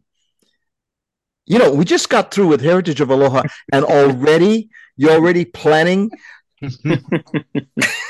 [1.45, 6.09] you know, we just got through with Heritage of Aloha, and already you're already planning.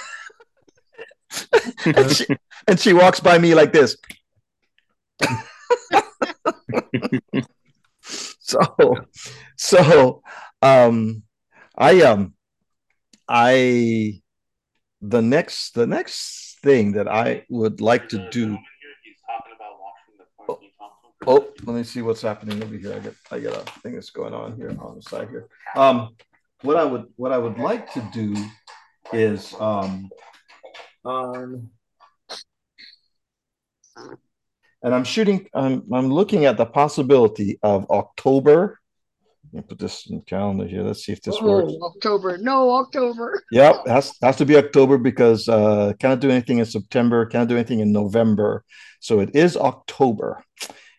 [1.86, 2.26] and, she,
[2.68, 3.98] and she walks by me like this.
[8.02, 8.96] so
[9.56, 10.22] so
[10.62, 11.24] um
[11.78, 12.34] i um
[13.30, 14.14] i
[15.02, 18.58] the next the next thing that i would like to do.
[20.48, 20.60] Oh,
[21.28, 22.94] oh let me see what's happening over here.
[22.94, 25.48] I get i get a thing that's going on here on the side here.
[25.76, 26.16] Um
[26.62, 28.36] what i would what i would like to do
[29.12, 30.10] is um
[31.06, 31.70] um
[34.84, 35.48] and I'm shooting.
[35.54, 38.80] I'm I'm looking at the possibility of October.
[39.52, 40.84] Let me put this in the calendar here.
[40.84, 41.72] Let's see if this works.
[41.74, 42.38] Oh, October.
[42.38, 43.44] No, October.
[43.52, 47.26] Yep, has has to be October because uh, can't do anything in September.
[47.26, 48.64] Can't do anything in November.
[49.00, 50.44] So it is October,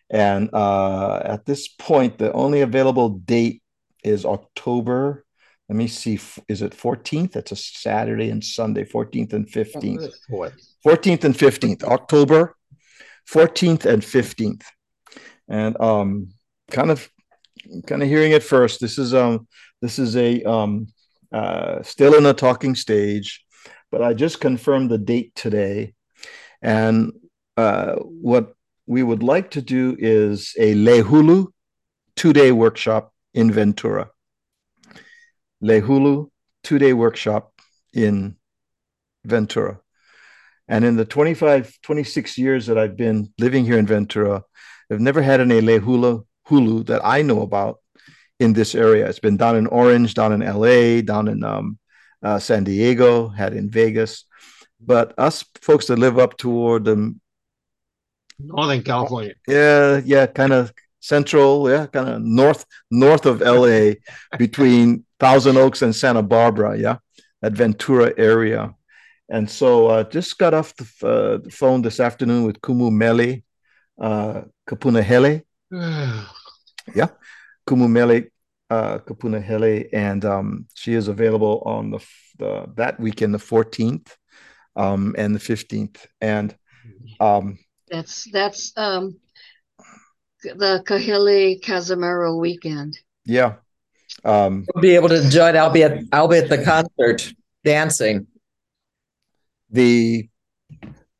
[0.09, 3.61] and uh, at this point, the only available date
[4.03, 5.24] is October.
[5.69, 6.19] Let me see.
[6.47, 7.31] Is it 14th?
[7.31, 8.83] That's a Saturday and Sunday.
[8.85, 10.03] 14th and 15th.
[10.85, 12.55] 14th and 15th, October
[13.29, 14.63] 14th and 15th.
[15.47, 16.29] And um
[16.71, 17.09] kind of
[17.87, 18.79] kind of hearing it first.
[18.79, 19.47] This is um
[19.81, 20.87] this is a um
[21.31, 23.43] uh still in a talking stage,
[23.91, 25.93] but I just confirmed the date today.
[26.61, 27.13] And
[27.57, 28.53] uh what
[28.87, 31.47] we would like to do is a lei hulu
[32.15, 34.09] two-day workshop in Ventura.
[35.63, 36.29] Lehulu
[36.63, 37.53] two-day workshop
[37.93, 38.35] in
[39.23, 39.79] Ventura.
[40.67, 44.43] And in the 25, 26 years that I've been living here in Ventura,
[44.91, 47.79] I've never had an Ele Hula Hulu that I know about
[48.39, 49.07] in this area.
[49.07, 51.79] It's been down in Orange, down in LA, down in um,
[52.23, 54.25] uh, San Diego, had in Vegas.
[54.79, 57.15] But us folks that live up toward the,
[58.37, 59.33] Northern California.
[59.47, 63.93] yeah, yeah, kind of central, yeah, kind of north, north of LA,
[64.37, 66.97] between Thousand Oaks and Santa Barbara, yeah,
[67.41, 68.73] that Ventura area.
[69.29, 73.41] And so uh, just got off the, uh, the phone this afternoon with Kumu Mele,
[73.99, 75.41] uh, Kapunahele,
[75.71, 77.07] yeah,
[77.67, 78.25] Kumu Mele,
[78.69, 81.99] uh, Kapunahele, and um, she is available on the,
[82.37, 84.15] the that weekend, the 14th
[84.75, 86.05] um, and the 15th.
[86.21, 86.55] And
[87.19, 87.57] um,
[87.89, 89.17] That's that's um
[90.43, 92.99] the Kahili Casimiro weekend.
[93.25, 93.55] yeah,
[94.25, 95.55] um, We'll be able to enjoy it.
[95.55, 97.31] I'll be at I'll be at the concert
[97.63, 98.27] dancing.
[99.69, 100.29] the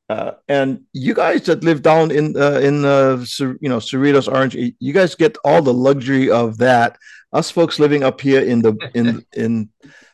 [0.08, 2.82] uh, and you guys that live down in uh, in
[3.26, 6.98] Cer- you know Cerritos Orange, you guys get all the luxury of that.
[7.34, 9.70] Us folks living up here in the in in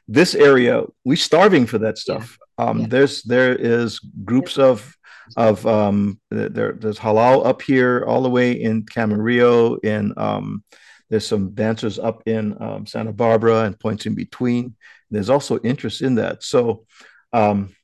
[0.07, 2.37] this area, we're starving for that stuff.
[2.57, 2.87] Um, Yeah.
[2.87, 4.95] There's there is groups of
[5.37, 10.63] of um there there's halal up here all the way in Camarillo in um
[11.11, 14.75] there's some dancers up in um, Santa Barbara and points in between.
[15.11, 16.41] There's also interest in that.
[16.41, 16.85] So
[17.33, 17.75] um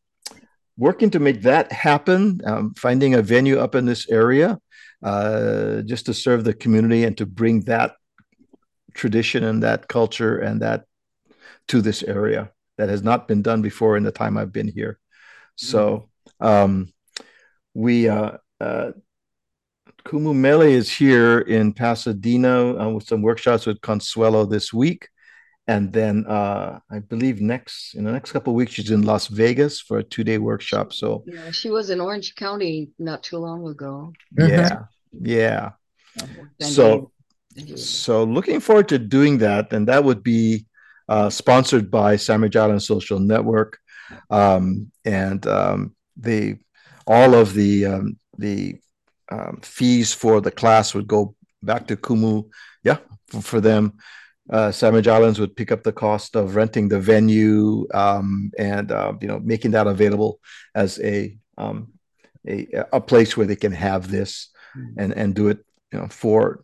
[0.77, 4.59] working to make that happen, um, finding a venue up in this area
[5.03, 7.95] uh, just to serve the community and to bring that
[8.93, 10.85] tradition and that culture and that
[11.67, 14.99] to this area that has not been done before in the time I've been here.
[15.55, 16.09] So
[16.39, 16.93] um,
[17.73, 18.91] we uh, uh,
[20.07, 25.09] Kumu Mele is here in Pasadena uh, with some workshops with Consuelo this week.
[25.67, 29.27] And then uh, I believe next in the next couple of weeks she's in Las
[29.27, 30.93] Vegas for a two-day workshop.
[30.93, 34.13] So Yeah, she was in Orange County not too long ago.
[34.39, 34.49] Mhm.
[34.49, 34.79] yeah,
[35.19, 35.71] yeah.
[36.61, 37.11] So
[37.75, 40.65] so looking forward to doing that, and that would be
[41.09, 43.77] uh, sponsored by Sandwich Island Social Network,
[44.29, 46.57] um, and um, the
[47.05, 48.75] all of the um, the
[49.29, 52.49] um, fees for the class would go back to Kumu.
[52.83, 52.97] Yeah,
[53.27, 53.93] for, for them.
[54.49, 59.13] Uh, Sandwich Islands would pick up the cost of renting the venue um, and uh,
[59.21, 60.39] you know making that available
[60.73, 61.91] as a um,
[62.47, 64.49] a a place where they can have this.
[64.97, 65.59] and and do it
[65.91, 66.63] you know for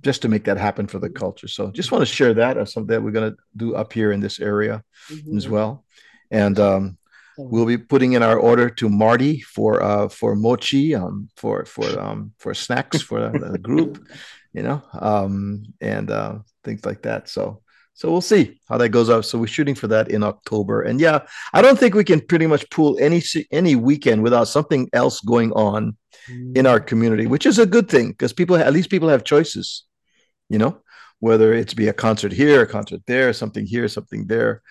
[0.00, 1.48] just to make that happen for the culture.
[1.48, 4.10] So just want to share that as something that we're going to do up here
[4.12, 5.36] in this area Mm-hmm.
[5.36, 5.84] as well.
[6.30, 6.98] And um,
[7.38, 11.98] we'll be putting in our order to Marty for uh, for mochi um, for for
[11.98, 14.06] um, for snacks for the, the group,
[14.52, 17.28] you know, um, and uh, things like that.
[17.28, 17.62] So
[17.94, 19.24] so we'll see how that goes up.
[19.24, 20.82] So we're shooting for that in October.
[20.82, 21.20] And yeah,
[21.52, 25.52] I don't think we can pretty much pull any any weekend without something else going
[25.52, 25.96] on
[26.54, 29.84] in our community, which is a good thing because people at least people have choices,
[30.48, 30.78] you know,
[31.20, 34.62] whether it's be a concert here, a concert there, something here, something there.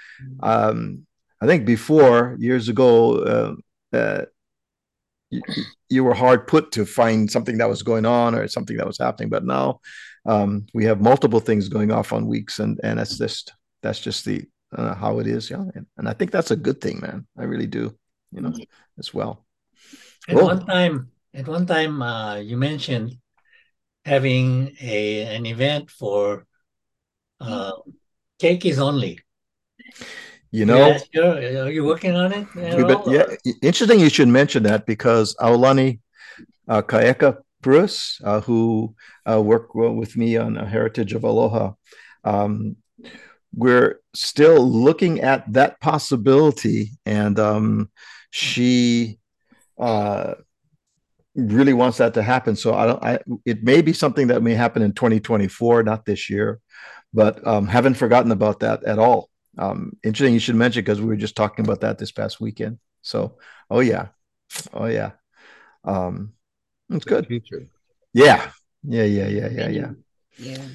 [0.42, 1.06] Um,
[1.42, 3.18] I think before years ago,
[3.94, 4.26] uh, uh,
[5.32, 5.42] you,
[5.90, 8.98] you were hard put to find something that was going on or something that was
[8.98, 9.80] happening, but now
[10.26, 14.26] um, we have multiple things going off on weeks, and and that's just that's just
[14.26, 15.64] the uh, how it is, yeah.
[15.76, 17.26] And, and I think that's a good thing, man.
[17.38, 17.98] I really do,
[18.32, 18.54] you know,
[19.00, 19.46] as well.
[20.28, 23.18] At one time, at one time, uh, you mentioned
[24.06, 26.46] having a an event for
[27.40, 27.72] uh,
[28.40, 29.20] keikis only.
[30.52, 32.46] You know, Yes, you're- you working on it?
[32.58, 33.24] at We- but all, yeah,
[33.62, 36.00] interesting you should mention that because Aulani
[36.68, 38.94] uh, Kaeka Bruce, uh, who
[39.30, 41.74] uh, worked well with me on a Heritage of Aloha,
[42.26, 42.76] um,
[43.56, 47.90] we're still looking at that possibility, and um,
[48.30, 49.20] she
[49.80, 50.36] uh,
[51.36, 52.56] really wants that to happen.
[52.56, 53.04] So I don't.
[53.04, 56.60] I it may be something that may happen in 2024, not this year,
[57.14, 59.31] but um, haven't forgotten about that at all.
[59.58, 62.80] Um, interesting you should mention because we were just talking about that this past weekend.
[63.02, 63.38] So,
[63.70, 64.08] oh yeah,
[64.74, 65.12] oh yeah,
[65.84, 66.34] um,
[66.90, 67.28] it's good.
[67.28, 67.68] Future.
[68.14, 68.52] Yeah,
[68.84, 69.92] yeah, yeah, yeah, yeah, yeah,
[70.38, 70.66] Yeah.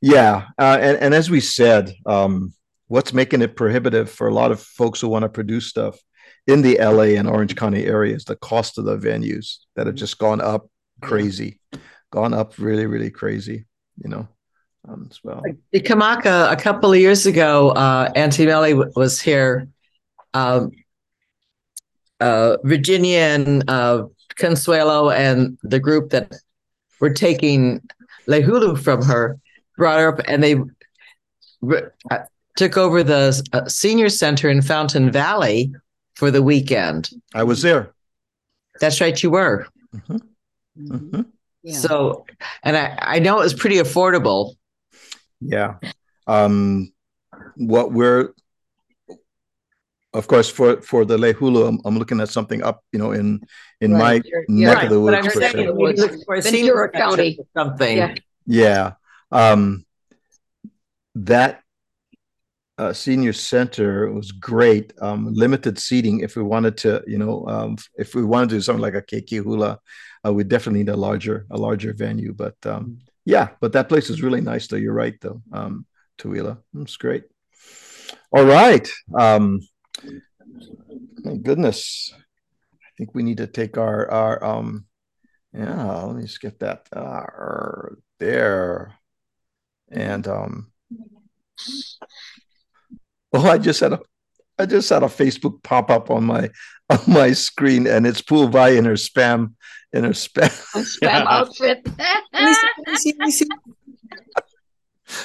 [0.00, 0.46] yeah.
[0.58, 2.54] Uh, and and as we said, um,
[2.88, 5.98] what's making it prohibitive for a lot of folks who want to produce stuff
[6.46, 10.18] in the LA and Orange County areas, the cost of the venues that have just
[10.18, 10.68] gone up
[11.00, 11.60] crazy,
[12.10, 13.66] gone up really, really crazy.
[14.02, 14.28] You know,
[14.88, 15.42] um, as well.
[15.72, 19.68] The Kamaka, a couple of years ago, uh, Auntie Melly w- was here.
[20.34, 20.72] Um,
[22.20, 24.06] uh, Virginia and uh,
[24.36, 26.32] Consuelo and the group that
[27.00, 27.80] were taking
[28.26, 29.38] lei hulu from her
[29.76, 30.56] brought her up and they
[31.60, 32.18] re- uh,
[32.56, 35.72] took over the uh, senior center in Fountain Valley
[36.14, 37.10] for the weekend.
[37.34, 37.92] I was there.
[38.80, 39.66] That's right, you were.
[40.78, 41.26] Mhm.
[41.62, 41.74] Yeah.
[41.74, 42.24] So,
[42.62, 44.54] and I, I know it was pretty affordable.
[45.44, 45.76] Yeah.
[46.26, 46.92] Um,
[47.56, 48.32] what we're,
[50.14, 53.12] of course, for for the lei hulu, I'm, I'm looking at something up, you know,
[53.12, 53.40] in
[53.80, 55.34] in Right, my you're- neck you're of the But I'm woods.
[55.34, 55.70] per saying se.
[55.72, 57.38] we look for a senior Ventura center County.
[57.38, 57.96] or Something.
[57.96, 58.14] Yeah.
[58.46, 58.92] Yeah.
[59.30, 59.86] Um,
[61.14, 61.60] that
[62.78, 64.92] uh, senior center was great.
[65.00, 66.20] Um, limited seating.
[66.20, 69.02] If we wanted to, you know, um, if we wanted to do something like a
[69.02, 69.78] keiki hula,
[70.26, 72.32] uh, we definitely need a larger, a larger venue.
[72.32, 74.76] But um, yeah, but that place is really nice, though.
[74.76, 75.42] You're right, though.
[75.52, 75.86] Um,
[76.18, 77.24] Tooele, it's great.
[78.32, 78.88] All right.
[79.16, 79.60] Um,
[81.24, 84.86] my goodness, I think we need to take our our um,
[85.52, 86.02] yeah.
[86.04, 87.24] Let me just get that uh,
[88.18, 88.94] there.
[89.90, 90.72] And um,
[93.32, 94.00] oh, I just had a,
[94.58, 96.50] I just had a Facebook pop up on my
[96.90, 99.54] on my screen, and it's Pu'uvai in her spam
[99.92, 100.50] in her spam.
[100.98, 101.86] Spam outfit.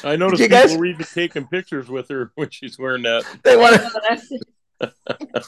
[0.03, 3.25] I noticed you people were even taking pictures with her when she's wearing that.
[3.43, 3.75] They want
[4.81, 4.91] to.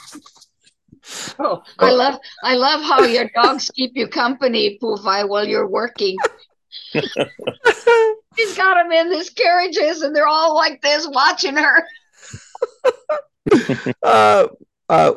[1.40, 1.96] Oh, I oh.
[1.96, 6.18] love I love how your dogs keep you company, Pu'uvai, while you're working.
[6.94, 11.84] She's got them in these carriages and they're all like this watching her.
[14.04, 14.48] uh,
[14.90, 15.14] uh,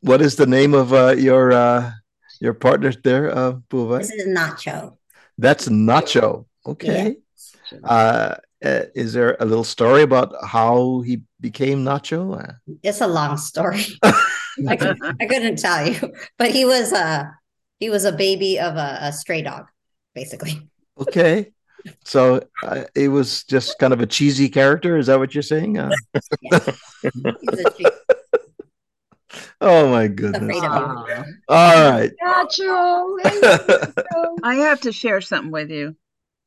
[0.00, 1.92] what is the name of uh, your uh,
[2.40, 4.96] your partner there, uh, This is Nacho.
[5.38, 6.46] That's Nacho.
[6.66, 7.16] Okay.
[7.84, 12.40] Uh, uh, is there a little story about how he became Nacho?
[12.40, 12.52] Uh,
[12.82, 13.84] It's a long story.
[14.68, 17.30] I, cou- I couldn't tell you, but he was a
[17.78, 19.66] he was a baby of a, a stray dog,
[20.14, 20.68] basically.
[20.98, 21.52] Okay.
[22.04, 24.96] So uh, it was just kind of a cheesy character.
[24.96, 25.78] Is that what you're saying?
[25.78, 25.90] Uh,
[26.40, 27.86] He's a treat.
[29.60, 30.56] oh my goodness.
[30.56, 31.24] Afraid.
[31.48, 32.10] All right.
[32.24, 33.16] Nacho.
[34.42, 35.96] I have to share something with you.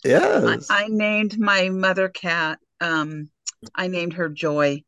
[0.06, 0.68] I, yes.
[0.70, 2.60] I named my mother cat.
[2.82, 3.30] Um,
[3.76, 4.84] I named her Joy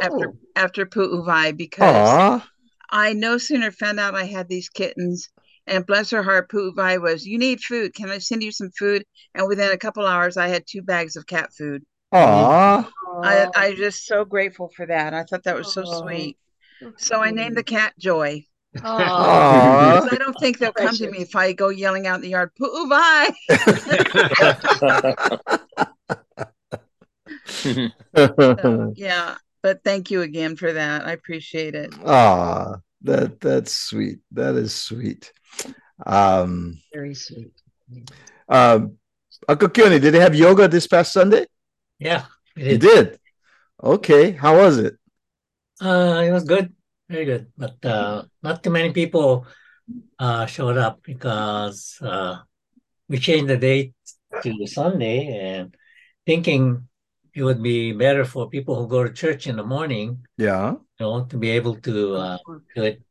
[0.00, 2.48] after Oh, after Pu'uvai because Aw.
[2.90, 5.28] I no sooner found out I had these kittens,
[5.66, 7.94] and bless her heart, Pu'uvai was, "You need food?
[7.94, 9.04] Can I send you some food?"
[9.34, 11.82] And within a couple hours, I had two bags of cat food.
[12.12, 12.90] Aw.
[13.22, 15.14] I I'm just so grateful for that.
[15.14, 16.02] I thought that was so Aw.
[16.02, 16.36] sweet.
[16.98, 18.44] So I named the cat Joy.
[18.84, 20.08] Oh, Aw.
[20.10, 22.50] I don't think they'll come to me if I go yelling out in the yard,
[22.60, 23.32] Pu'uvai.
[28.14, 31.06] So, yeah, but thank you again for that.
[31.06, 31.92] I appreciate it.
[32.04, 32.76] Ah,
[33.06, 34.18] that that's sweet.
[34.32, 35.32] That is sweet.
[36.04, 37.52] Um, Very sweet.
[38.48, 38.98] um,
[39.48, 41.46] Uncle Keone, did they have yoga this past Sunday?
[41.98, 42.24] Yeah,
[42.56, 43.18] it You did.
[43.82, 44.96] Okay, how was it?
[45.80, 46.72] Uh, it was good,
[47.08, 49.46] very good, but uh, not too many people
[50.18, 52.38] uh, showed up because uh,
[53.08, 53.92] we changed the date
[54.42, 55.74] to Sunday and
[56.24, 56.88] thinking
[57.36, 60.80] it would be better for people who go to church in the morning, Yeah, you
[61.06, 62.38] know, to be able to uh,
[62.74, 63.02] do it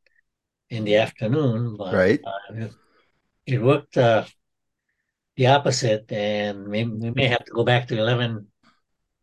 [0.69, 1.77] in the afternoon.
[1.77, 2.19] But right.
[2.25, 2.71] uh, it,
[3.45, 4.25] it worked uh,
[5.37, 8.47] the opposite, and we, we may have to go back to 11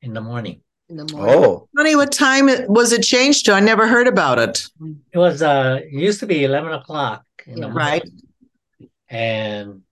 [0.02, 0.60] in the morning.
[0.88, 1.34] in the morning.
[1.34, 3.52] Oh, Honey, what time it- was it changed to?
[3.54, 4.68] I never heard about it.
[5.12, 7.72] It was uh it used to be eleven o'clock in the Yeah.
[7.74, 8.04] Right.
[8.04, 9.82] morning, and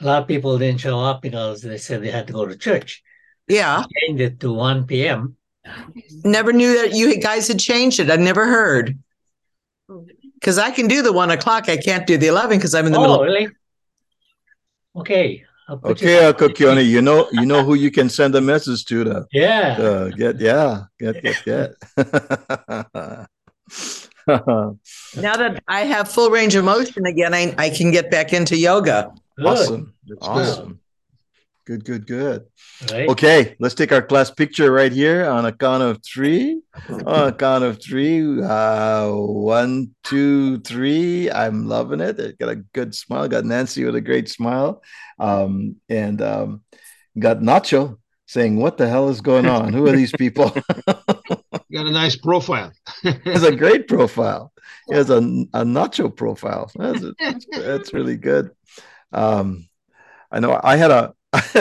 [0.00, 2.56] a lot of people didn't show up because they said they had to go to
[2.56, 3.02] church.
[3.48, 3.84] Yeah.
[4.00, 5.36] Changed it to one p.m.
[6.24, 8.10] Never knew that you guys had changed it.
[8.10, 8.98] I never heard.
[10.34, 11.68] Because I can do the one o'clock.
[11.68, 13.16] I can't do the 11 because I'm in the middle.
[13.16, 13.34] Oh, middle.
[13.34, 13.48] really?
[14.96, 15.44] Okay.
[15.68, 16.86] I'll put you okay, down.
[16.86, 19.76] You know, you know who you can send a message to to Yeah.
[19.78, 21.74] uh, get, yeah, get, get, get.
[24.26, 28.56] Now that I have full range of motion again, I, I can get back into
[28.56, 29.10] yoga.
[29.36, 29.46] Good.
[29.46, 30.68] awesome, That's awesome.
[30.68, 30.78] Good,
[31.68, 32.46] good, good.
[32.90, 33.08] Right.
[33.08, 36.62] Okay, let's take our class picture right here on a count of three.
[36.88, 38.40] On a count of three.
[38.42, 41.30] Uh, one, two, three.
[41.30, 42.20] I'm loving it.
[42.20, 43.28] I got a good smile.
[43.28, 44.82] Got Nancy with a great smile.
[45.18, 46.62] Um, and um,
[47.18, 49.72] got Nacho saying, What the hell is going on?
[49.72, 50.50] Who are these people?
[51.70, 52.72] Got a nice profile.
[53.04, 54.52] It's a great profile.
[54.88, 56.70] He has a, a nacho profile.
[56.74, 58.50] That's, that's, that's really good.
[59.12, 59.68] Um,
[60.30, 61.17] I know I had a, I had,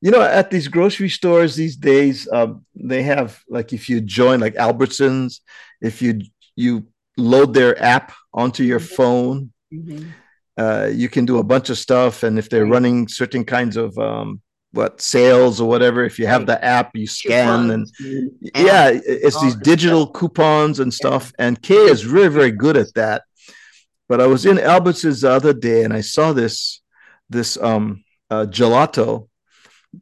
[0.00, 4.40] you know, at these grocery stores these days, um, they have like if you join
[4.40, 5.40] like Albertsons,
[5.80, 6.20] if you
[6.56, 6.86] you
[7.16, 10.12] load their app onto your phone, Mhm.
[10.56, 12.22] uh, you can do a bunch of stuff.
[12.22, 14.40] And if they're running certain kinds of um,
[14.72, 17.86] what sales or whatever, if you have the app, you scan and
[18.54, 23.22] yeah it's these digital coupons and stuff and kay is really very good at that.
[24.08, 26.80] But i was in albertsons the other day and i saw this
[27.28, 29.28] this um uh, gelato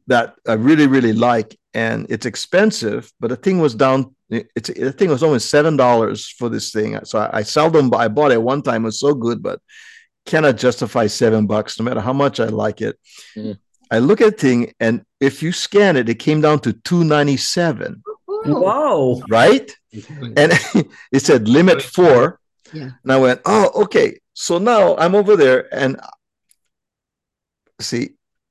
[0.06, 4.68] that i really really like and it's expensive but the thing was down it- it's
[4.68, 8.08] the thing was almost seven dollars for this thing so I, I seldom buy- i
[8.08, 9.60] bought it one time it was so good but
[10.24, 12.98] cannot justify seven bucks no matter how much i like it
[13.36, 13.56] Mm.
[13.92, 18.02] i look at the thing and if you scan it it came down to 297
[18.48, 19.22] Wow!
[19.28, 19.68] right?
[20.36, 20.52] And
[21.12, 22.38] it said limit four.
[22.72, 22.90] Yeah.
[23.02, 24.20] And I went, oh, okay.
[24.34, 25.98] So now I'm over there and
[27.80, 28.10] see,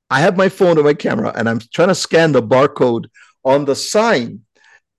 [0.10, 3.06] I have my phone and my camera and I'm trying to scan the barcode
[3.44, 4.42] on the sign.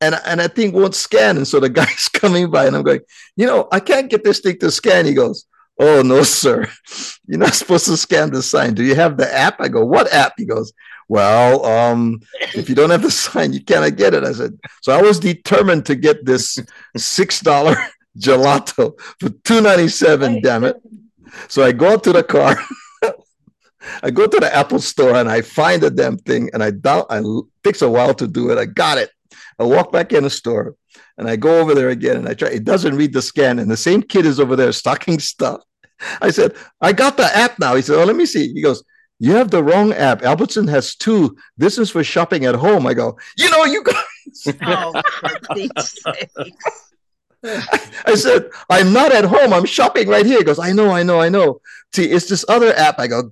[0.01, 1.37] And, and I think won't scan.
[1.37, 3.01] And so the guy's coming by and I'm going,
[3.37, 5.07] you know, I can't get this thing to scan.
[5.07, 5.47] He goes,
[5.79, 6.69] Oh no, sir.
[7.27, 8.75] You're not supposed to scan the sign.
[8.75, 9.61] Do you have the app?
[9.61, 10.35] I go, What app?
[10.37, 10.73] He goes,
[11.09, 12.21] Well, um,
[12.55, 14.25] if you don't have the sign, you cannot get it.
[14.25, 16.59] I said, so I was determined to get this
[16.97, 17.77] six dollar
[18.19, 20.41] gelato for two ninety seven.
[20.41, 20.81] Damn it!
[21.49, 22.57] So I go up to the car.
[24.03, 27.05] I go to the Apple store and I find the damn thing and I down.
[27.11, 27.23] I
[27.65, 28.59] takes a while to do it.
[28.59, 29.11] I got it.
[29.59, 30.75] I walk back in the store
[31.19, 32.49] and I go over there again and I try.
[32.49, 35.63] It doesn't read the scan and the same kid is over there stocking stuff.
[36.21, 37.75] I said, I got the app now.
[37.75, 38.53] He said, Oh, let me see.
[38.53, 38.83] He goes,
[39.19, 40.23] You have the wrong app.
[40.23, 41.37] Albertson has two.
[41.57, 42.87] This is for shopping at home.
[42.87, 44.05] I go, You know, you guys.
[44.63, 44.93] Oh,
[48.07, 49.53] I said, I'm not at home.
[49.53, 50.39] I'm shopping right here.
[50.39, 51.61] He goes, I know, I know, I know.
[51.95, 52.99] See, it's this other app.
[52.99, 53.31] I go,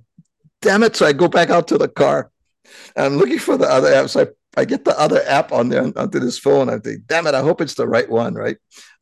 [0.65, 0.95] damn it.
[0.95, 2.31] So I go back out to the car.
[2.95, 4.09] And I'm looking for the other app.
[4.09, 6.69] So I, I get the other app on there onto this phone.
[6.69, 8.57] I think, damn it, I hope it's the right one, right?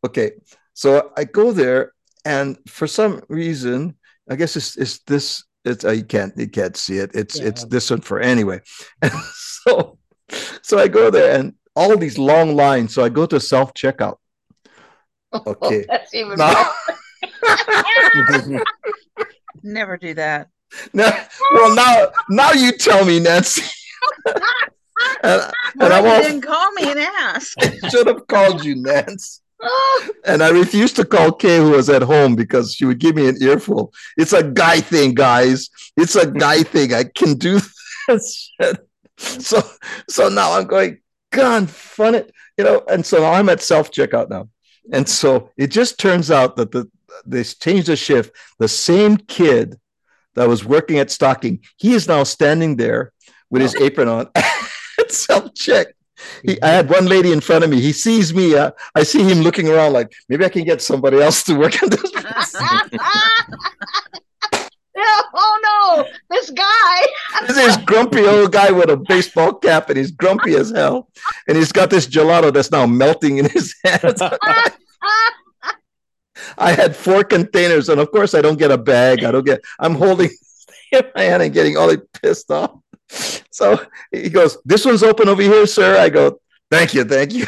[0.05, 0.31] Okay.
[0.73, 1.93] So I go there,
[2.25, 3.95] and for some reason,
[4.29, 5.43] I guess it's it's this.
[5.63, 7.11] It's uh, you can't you can't see it.
[7.13, 7.47] It's Yeah.
[7.47, 8.59] it's this one for anyway.
[9.01, 9.11] And
[9.63, 9.97] so
[10.61, 12.93] so I go there and all these long lines.
[12.93, 14.17] So I go to self checkout.
[15.47, 15.83] Okay.
[15.87, 16.69] That's even Now,
[19.63, 20.49] Never do that.
[20.93, 21.11] now,
[21.53, 23.63] well, now, now you tell me, Nancy.
[25.23, 25.41] and,
[25.79, 27.57] and you all, didn't call me and ask?
[27.89, 29.41] should have called you, Nance.
[30.25, 33.29] And I refused to call Kay, who was at home, because she would give me
[33.29, 33.93] an earful.
[34.17, 35.69] It's a guy thing, guys.
[35.95, 36.93] It's a guy thing.
[36.93, 37.59] I can do
[38.07, 38.51] this.
[38.59, 38.87] shit.
[39.17, 39.61] So,
[40.09, 40.99] so now I'm going,
[41.31, 42.83] God, fun it, you know.
[42.89, 44.49] And so now I'm at self checkout now,
[44.91, 46.89] and so it just turns out that the
[47.25, 48.35] they changed the shift.
[48.59, 49.79] The same kid
[50.35, 53.11] that was working at stocking, he is now standing there
[53.49, 54.29] with his apron on.
[54.99, 55.87] at Self check.
[56.43, 57.81] He, I had one lady in front of me.
[57.81, 58.55] He sees me.
[58.55, 61.81] Uh, I see him looking around like maybe I can get somebody else to work
[61.83, 62.01] on this.
[65.35, 67.01] oh no, this guy.
[67.47, 71.09] this is grumpy old guy with a baseball cap, and he's grumpy as hell.
[71.47, 74.21] And he's got this gelato that's now melting in his hands.
[76.57, 79.23] I had four containers, and of course, I don't get a bag.
[79.23, 79.61] I don't get.
[79.79, 80.29] I'm holding
[80.91, 82.71] in my hand and getting all pissed off.
[83.51, 83.79] So
[84.11, 86.39] he goes, "This one's open over here, sir." I go,
[86.71, 87.45] "Thank you, thank you."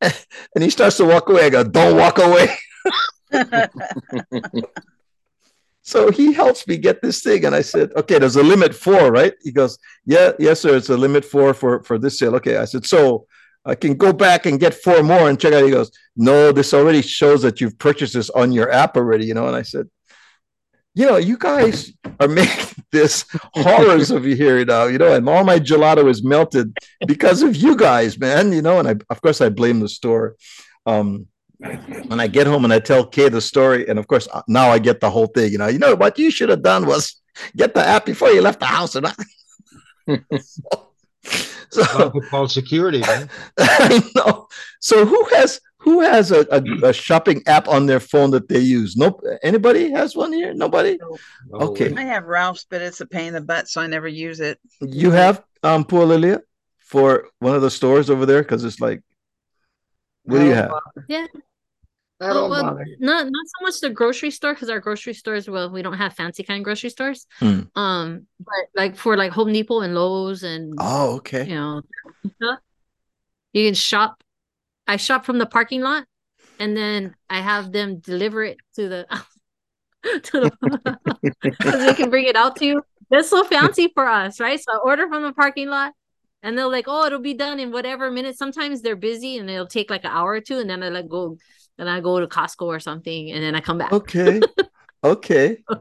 [0.00, 1.46] and he starts to walk away.
[1.46, 2.54] I go, "Don't walk away."
[5.82, 9.10] so he helps me get this thing, and I said, "Okay, there's a limit four,
[9.10, 10.76] right?" He goes, "Yeah, yes, sir.
[10.76, 13.26] It's a limit four for for this sale." Okay, I said, "So."
[13.64, 15.64] I can go back and get four more and check out.
[15.64, 19.34] He goes, No, this already shows that you've purchased this on your app already, you
[19.34, 19.46] know.
[19.46, 19.88] And I said,
[20.94, 25.28] You know, you guys are making this horrors of you here now, you know, and
[25.28, 28.78] all my gelato is melted because of you guys, man, you know.
[28.78, 30.36] And I, of course, I blame the store.
[30.84, 31.26] Um,
[32.06, 34.70] when I get home and I tell Kay the story, and of course, uh, now
[34.70, 37.22] I get the whole thing, you know, you know, what you should have done was
[37.56, 38.96] get the app before you left the house.
[38.96, 39.06] And
[40.08, 40.16] I,
[42.30, 43.28] called security, man.
[43.58, 44.48] I know.
[44.80, 48.60] So who has who has a, a, a, shopping app on their phone that they
[48.60, 48.96] use?
[48.96, 49.24] Nope.
[49.42, 50.54] Anybody has one here?
[50.54, 50.98] Nobody.
[51.52, 51.92] Okay.
[51.96, 54.60] I have Ralph's, but it's a pain in the butt, so I never use it.
[54.80, 56.40] You have um Poor Lilia
[56.78, 59.02] for one of the stores over there because it's like,
[60.24, 60.72] what do you have?
[61.08, 61.26] Yeah.
[62.22, 62.86] I don't well, bother.
[63.00, 66.14] not not so much the grocery store because our grocery stores well we don't have
[66.14, 67.60] fancy kind of grocery stores Hmm.
[67.76, 71.44] um but like for like home depot and lowes and Oh, okay.
[71.44, 71.82] you know
[73.52, 74.22] you can shop
[74.86, 76.04] i shop from the parking lot
[76.58, 79.06] and then i have them deliver it to the
[80.22, 80.98] to the
[81.70, 84.72] so they can bring it out to you that's so fancy for us right so
[84.72, 85.92] i order from the parking lot
[86.42, 89.66] and they're like oh it'll be done in whatever minute sometimes they're busy and it'll
[89.66, 91.36] take like an hour or two and then i like go
[91.78, 94.40] and i go to costco or something and then i come back Okay.
[95.04, 95.58] Okay.
[95.68, 95.80] oh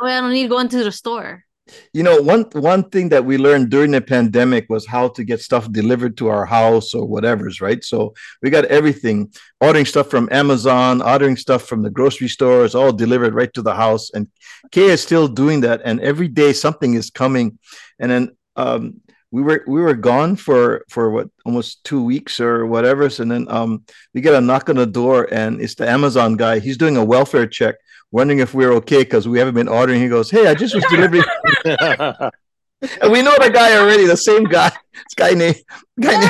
[0.00, 1.44] i don't need to go into the store
[1.92, 5.40] You know, one one thing that we learned during the pandemic was how to get
[5.40, 7.82] stuff delivered to our house or whatever's right.
[7.82, 12.92] So we got everything, ordering stuff from Amazon, ordering stuff from the grocery stores, all
[12.92, 14.04] delivered right to the house.
[14.14, 14.28] And
[14.70, 15.80] Kay is still doing that.
[15.84, 17.58] And every day something is coming.
[17.98, 18.24] And then
[18.54, 19.00] um
[19.30, 23.10] we were we were gone for for what almost two weeks or whatever.
[23.10, 26.58] So then um we get a knock on the door and it's the Amazon guy.
[26.60, 27.74] He's doing a welfare check,
[28.10, 30.00] wondering if we're okay because we haven't been ordering.
[30.00, 31.24] He goes, Hey, I just was delivering
[31.64, 34.70] and we know the guy already, the same guy.
[34.94, 35.62] This guy named
[36.00, 36.20] guy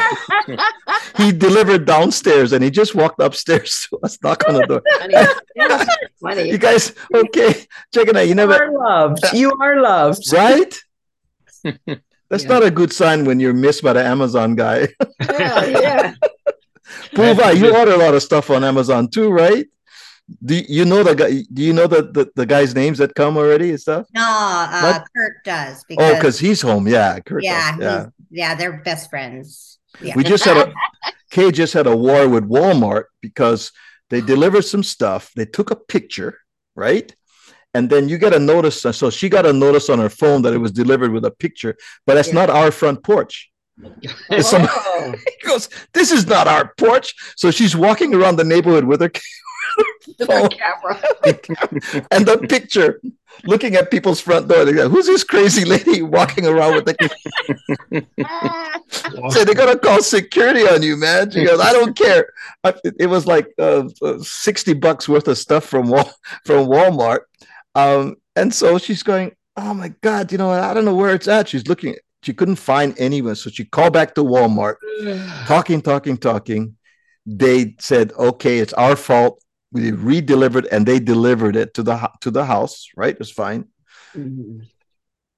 [0.49, 0.61] named
[1.17, 4.83] he delivered downstairs and he just walked upstairs to us, knock on the door.
[6.21, 6.51] Funny.
[6.51, 8.23] You guys, okay, check it out.
[8.23, 9.25] You You never are loved.
[9.33, 10.33] You are loved.
[10.33, 10.75] right?
[12.29, 12.51] That's Yeah.
[12.55, 14.89] not a good sign when you're missed by the Amazon guy.
[15.39, 16.15] Yeah, yeah.
[17.15, 19.67] Pu'uvai, you order a lot of stuff on Amazon too, right?
[20.45, 21.43] Do you know the guy?
[21.53, 24.07] Do you know the, the, the guy's names that come already and stuff?
[24.15, 25.05] No, uh, What?
[25.15, 26.89] Kurt does Oh, because because he's home.
[26.89, 27.45] Yeah, Kurt does.
[27.45, 27.99] yeah, yeah.
[28.01, 29.79] he's- yeah, they're best friends.
[30.01, 30.15] Yeah.
[30.17, 30.73] We just had a
[31.31, 33.73] Kay just had a war with Walmart because
[34.11, 35.31] they delivered some stuff.
[35.37, 36.39] They took a picture,
[36.75, 37.15] right?
[37.77, 38.81] And then you get a notice.
[39.01, 41.73] So she got a notice on her phone that it was delivered with a picture,
[42.07, 43.35] but that's not our front porch.
[44.37, 45.15] It's some- Oh.
[45.43, 47.09] he goes, This is not our porch.
[47.37, 49.11] So she's walking around the neighborhood with her
[50.19, 50.97] The phone camera.
[52.15, 52.91] and the picture,
[53.45, 54.65] looking at people's front door.
[54.65, 56.95] They go, Who's this crazy lady walking around with the
[59.31, 61.31] say they're gonna call security on you, man.
[61.31, 62.23] She goes, I don't care.
[62.65, 66.15] I- It was like uh, uh, sixty bucks worth of stuff from Wal-
[66.47, 67.21] from Walmart,
[67.77, 71.29] um, and so she's going, "Oh my god, you know, I don't know where it's
[71.29, 74.77] at." She's looking, she couldn't find anywhere, so she called back to Walmart,
[75.47, 76.77] talking, talking, talking.
[77.25, 79.43] They said, "Okay, it's our fault."
[79.73, 82.89] We re-delivered, and they delivered it to the to the house.
[82.97, 83.67] Right, it's fine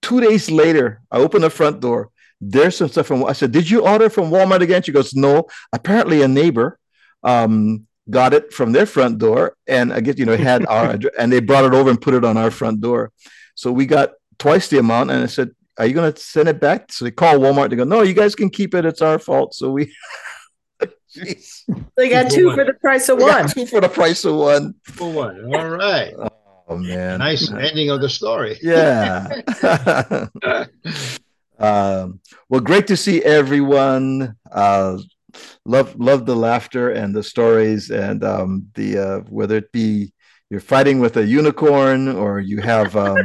[0.02, 2.10] two days later, I open the front door.
[2.40, 3.24] There's some stuff from.
[3.24, 6.78] I said, "Did you order from Walmart again?" She goes, "No." Apparently, a neighbor
[7.24, 11.14] um, got it from their front door, and I guess you know had our address,
[11.18, 13.12] and they brought it over and put it on our front door.
[13.55, 16.60] So we got twice the amount, and I said, "Are you going to send it
[16.60, 17.70] back?" So they call Walmart.
[17.70, 18.85] They go, "No, you guys can keep it.
[18.85, 19.94] It's our fault." So we.
[21.14, 21.64] Jeez.
[21.97, 23.48] They got two for the price of one.
[23.48, 24.74] two for the price of one.
[24.85, 25.55] For one.
[25.55, 26.14] All right.
[26.70, 27.20] Oh man!
[27.20, 28.59] Nice ending of the story.
[28.60, 29.40] Yeah.
[31.59, 32.20] um,
[32.51, 34.36] well, great to see everyone.
[34.52, 34.98] Uh,
[35.64, 40.12] love love the laughter and the stories and um, the uh, whether it be
[40.50, 43.18] you're fighting with a unicorn, or you have um,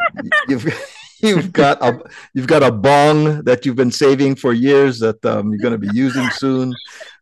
[0.48, 0.66] you've
[1.20, 2.00] you've got a
[2.32, 5.86] you've got a bong that you've been saving for years that um, you're going to
[5.86, 6.74] be using soon.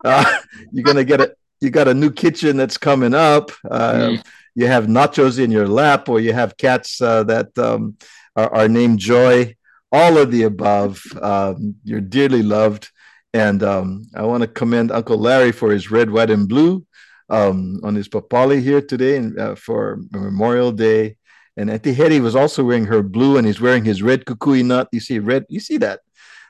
[0.05, 0.25] Uh,
[0.73, 3.51] you're going to get a you got a new kitchen that's coming up.
[3.69, 4.17] Uh,
[4.55, 7.97] you have nachos in your lap, or you have cats uh, that um,
[8.37, 9.57] are, are, named Joy.
[9.93, 11.03] All of the above.
[11.21, 12.91] Um, you're dearly loved,
[13.33, 16.85] and um, I want to commend Uncle Larry for his red, white, and blue
[17.29, 21.17] um, on his papale here today and, uh, for Memorial Day.
[21.57, 24.89] And Auntie Hetty was also wearing her blue, and he's wearing his red kukui nut.
[24.93, 25.47] You see red.
[25.49, 26.01] You see that.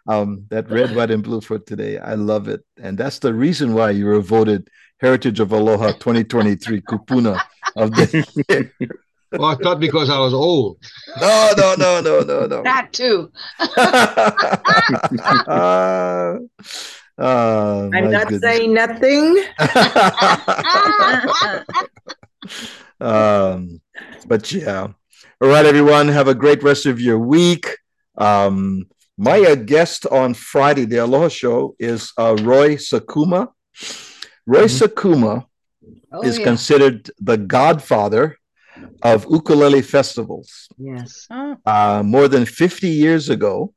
[0.07, 1.99] Um, that red, white, and blue for today.
[1.99, 2.65] I love it.
[2.81, 4.69] And that's the reason why you were voted
[5.01, 7.41] Heritage of Aloha 2023 Kupuna
[7.77, 8.73] of the year.
[9.33, 10.79] Well, I thought because I was old.
[11.21, 12.63] No, no, no, no, no, no.
[12.71, 13.31] That too.
[15.49, 16.39] uh,
[17.19, 18.43] uh, I'm not goodness.
[18.43, 19.43] saying nothing.
[23.01, 23.81] um,
[24.27, 24.89] but yeah.
[25.41, 26.09] All right, everyone.
[26.09, 27.67] Have a great rest of your week.
[28.17, 28.87] Um,
[29.17, 33.49] my uh, guest on Friday, the Aloha Show, is uh, Roy Sakuma.
[34.47, 34.85] Roy mm-hmm.
[34.85, 35.47] Sakuma
[36.13, 36.45] oh, is yeah.
[36.45, 38.37] considered the godfather
[39.03, 40.69] of ukulele festivals.
[40.79, 41.27] Yes.
[41.31, 43.75] Uh, more than 50 years ago,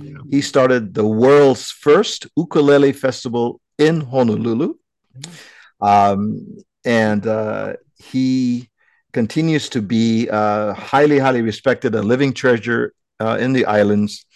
[0.00, 0.18] yeah.
[0.30, 4.74] he started the world's first ukulele festival in Honolulu.
[5.80, 8.68] Um, and uh, he
[9.12, 14.26] continues to be uh, highly, highly respected, a living treasure uh, in the islands,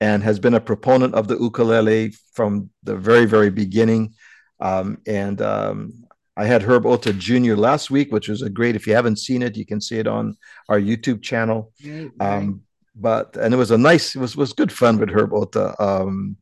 [0.00, 4.14] and has been a proponent of the ukulele from the very, very beginning.
[4.60, 5.99] Um, and um,
[6.40, 7.54] I had Herb Ohta Jr.
[7.54, 8.74] last week, which was a great.
[8.74, 10.38] If you haven't seen it, you can see it on
[10.70, 11.70] our YouTube channel.
[11.84, 12.36] Right, right.
[12.36, 12.62] Um,
[12.96, 15.78] but and it was a nice, it was was good fun with Herb Ohta.
[15.78, 16.38] Um,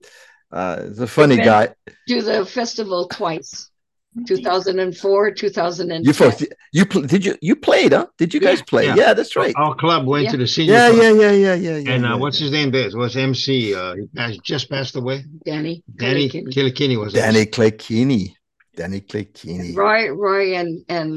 [0.53, 1.75] uh, he's a funny guy.
[2.07, 3.71] Do the festival twice.
[4.27, 6.43] 2004 2010 you folks
[6.73, 9.77] you did you you played huh did you guys play yeah, yeah that's right our
[9.77, 10.31] club went yeah.
[10.31, 11.03] to the senior yeah club.
[11.03, 13.95] yeah yeah yeah yeah yeah and uh, yeah, what's his name there was mc uh
[13.95, 17.19] he passed, just passed away danny danny Kaleikini was it.
[17.19, 18.35] danny Kaleikini.
[18.79, 19.77] Danny Kaleikini.
[19.77, 21.09] roy roy and and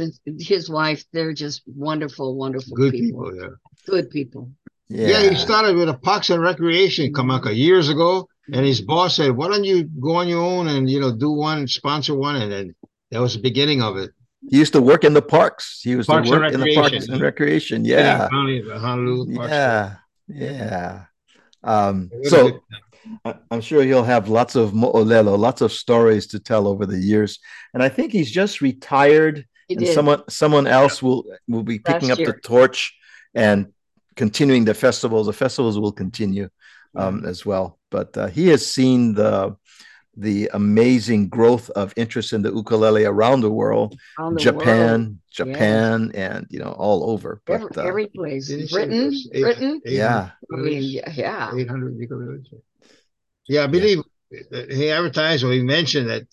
[0.51, 3.53] his wife they're just wonderful wonderful good people, people yeah
[3.93, 4.43] good people
[4.89, 5.07] yeah.
[5.11, 9.31] yeah he started with a parks and recreation kamaka years ago and his boss said
[9.38, 9.77] why don't you
[10.07, 12.75] go on your own and you know do one sponsor one and then
[13.11, 14.11] that was the beginning of it.
[14.49, 15.81] He used to work in the parks.
[15.83, 17.85] He used parks to work in the parks and recreation.
[17.85, 18.27] Yeah.
[19.27, 19.95] Yeah.
[20.27, 21.05] Yeah.
[21.63, 22.61] Um, so
[23.49, 27.40] I'm sure he'll have lots of mo'olelo, lots of stories to tell over the years.
[27.73, 29.45] And I think he's just retired.
[29.68, 29.94] He and did.
[29.94, 32.34] someone someone else will will be picking Last up year.
[32.34, 32.95] the torch
[33.34, 33.73] and
[34.15, 35.28] continuing the festivals.
[35.28, 36.49] The festivals will continue
[36.95, 37.80] um, as well.
[37.90, 39.56] But uh, he has seen the
[40.22, 45.18] the amazing growth of interest in the ukulele around the world, the Japan, world.
[45.31, 46.35] Japan, yeah.
[46.35, 47.41] and you know all over.
[47.45, 50.84] But, every, uh, every place, Britain, eight, Britain, eight, yeah, I mean,
[51.14, 52.45] yeah, eight hundred ukuleles.
[53.48, 53.99] Yeah, I believe
[54.30, 54.65] yeah.
[54.69, 56.23] he advertised or he mentioned that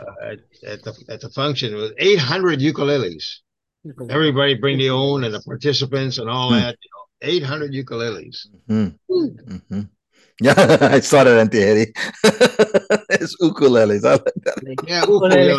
[0.00, 3.40] uh, at, at, the at the function was eight hundred ukuleles.
[4.08, 6.60] Everybody bring their own and the participants and all mm.
[6.60, 6.78] that.
[6.82, 8.46] You know, eight hundred ukuleles.
[8.68, 9.12] Mm-hmm.
[9.12, 9.80] Mm-hmm.
[10.40, 11.92] Yeah, I saw that Auntie Eddie.
[13.10, 14.04] it's ukuleles.
[14.04, 14.84] I like that.
[14.88, 15.54] Yeah, ukulele.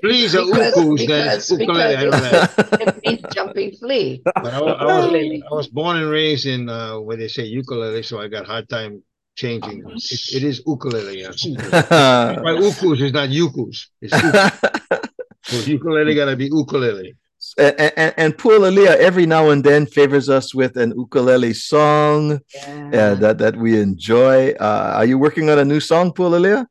[0.00, 1.08] Fleas are ukus.
[1.08, 1.96] That's ukulele.
[1.96, 2.46] I know.
[2.86, 4.20] It means jumping flea.
[4.24, 8.02] But I, I, was, I was born and raised in uh, where they say ukulele,
[8.02, 9.02] so I got hard time
[9.36, 9.82] changing.
[9.88, 11.20] It, it is ukulele.
[11.20, 11.28] Yeah.
[11.30, 13.86] My ukus is not ukus.
[14.02, 15.00] It's ukus.
[15.44, 17.14] so ukulele gotta be ukulele
[17.58, 22.90] and, and, and every now and then favors us with an ukulele song yeah.
[22.92, 24.50] uh, that, that we enjoy.
[24.52, 26.66] Uh, are you working on a new song, Pualalia?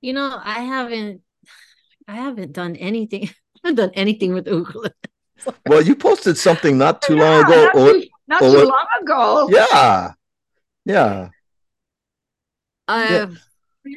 [0.00, 1.22] You know, I haven't
[2.08, 3.24] I haven't done anything.
[3.64, 4.90] I haven't done anything with ukulele.
[5.66, 7.64] well, you posted something not too long ago.
[7.64, 9.48] Not, or, too, not or, too long ago.
[9.50, 10.12] Yeah.
[10.84, 11.28] Yeah.
[12.88, 13.26] Uh, yeah.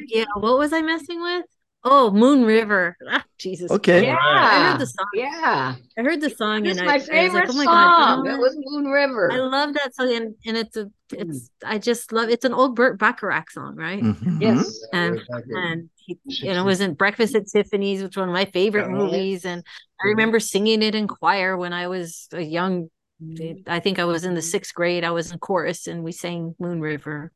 [0.08, 0.26] yeah.
[0.36, 1.46] What was I messing with?
[1.86, 2.98] Oh, Moon River.
[3.10, 3.70] Ah, Jesus.
[3.70, 4.06] Okay.
[4.06, 4.18] Yeah.
[4.20, 5.08] I heard the song.
[5.14, 5.76] Yeah.
[5.98, 8.24] I heard the song it's and my I, favorite I was like, oh my song.
[8.26, 8.34] God.
[8.34, 9.32] It was Moon River.
[9.32, 12.76] I love that song and, and it's a it's I just love it's an old
[12.76, 14.02] Burt Bacharach song, right?
[14.02, 14.42] Mm-hmm.
[14.42, 14.80] Yes.
[14.94, 18.34] And and he, you know, it was in Breakfast at Tiffany's, which was one of
[18.34, 19.46] my favorite movies.
[19.46, 19.64] And
[20.02, 22.90] I remember singing it in choir when I was a young
[23.68, 25.04] I think I was in the sixth grade.
[25.04, 27.32] I was in chorus and we sang Moon River.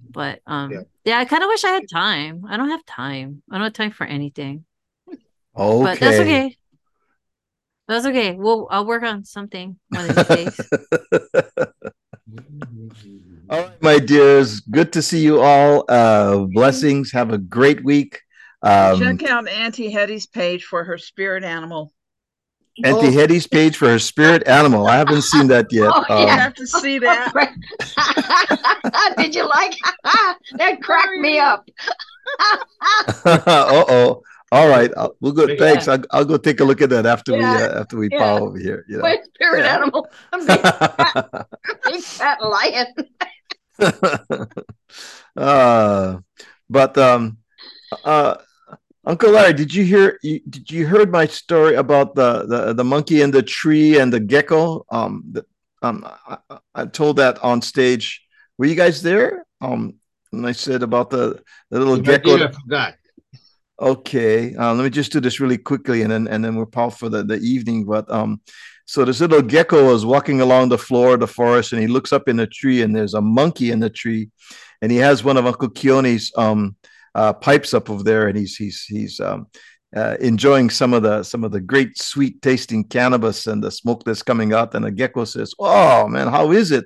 [0.00, 2.44] But um yeah, yeah I kind of wish I had time.
[2.48, 3.42] I don't have time.
[3.50, 4.64] I don't have time for anything.
[5.08, 5.18] Okay.
[5.56, 6.56] But that's okay.
[7.88, 8.32] That's okay.
[8.32, 10.60] Well, I'll work on something one of these days.
[13.50, 14.60] all right, my dears.
[14.60, 15.84] Good to see you all.
[15.88, 17.12] Uh, blessings.
[17.12, 18.20] Have a great week.
[18.62, 21.92] Um, Check out Auntie Hetty's page for her spirit animal.
[22.84, 24.86] Auntie Hetty's page for her spirit animal.
[24.86, 25.90] I haven't seen that yet.
[25.94, 27.32] Oh, You Um, have to see that.
[29.18, 29.74] Did you like
[30.04, 30.80] that?
[30.82, 31.68] Cracked me up.
[33.24, 34.22] uh oh.
[34.52, 34.92] All right.
[34.96, 35.50] Uh, Well, good.
[35.50, 35.56] Yeah.
[35.58, 35.88] Thanks.
[35.88, 38.18] I'll, I'll go take a look at that after we uh, after we Yeah.
[38.18, 38.84] pile over here.
[38.88, 39.02] You know.
[39.02, 39.74] My spirit Yeah.
[39.74, 40.08] animal.
[40.32, 41.46] A big, fat,
[41.84, 42.86] big fat lion.
[45.36, 46.18] uh,
[46.70, 47.38] but um,
[48.04, 48.36] uh,
[49.06, 50.18] Uncle Larry, did you hear?
[50.22, 54.12] You, did you heard my story about the, the the monkey in the tree and
[54.12, 54.84] the gecko?
[54.90, 55.44] Um, the,
[55.82, 56.38] um, I,
[56.74, 58.22] I- told that on stage.
[58.58, 59.46] Were you guys there?
[59.60, 59.94] Um,
[60.32, 62.34] and I said about the the little gecko.
[62.48, 62.94] I forgot.
[63.78, 66.98] Okay, uh, let me just do this really quickly, and then and then we're paused
[66.98, 67.84] for the, the evening.
[67.84, 68.40] But um,
[68.86, 72.12] so this little gecko was walking along the floor of the forest, and he looks
[72.12, 74.30] up in the tree, and there's a monkey in the tree,
[74.82, 76.74] and he has one of Uncle Keone's um
[77.16, 79.46] uh, pipes up over there, and he's he's he's um
[79.96, 84.04] uh, enjoying some of the some of the great sweet tasting cannabis and the smoke
[84.04, 84.74] that's coming out.
[84.74, 86.84] And the gecko says, "Oh man, how is it?"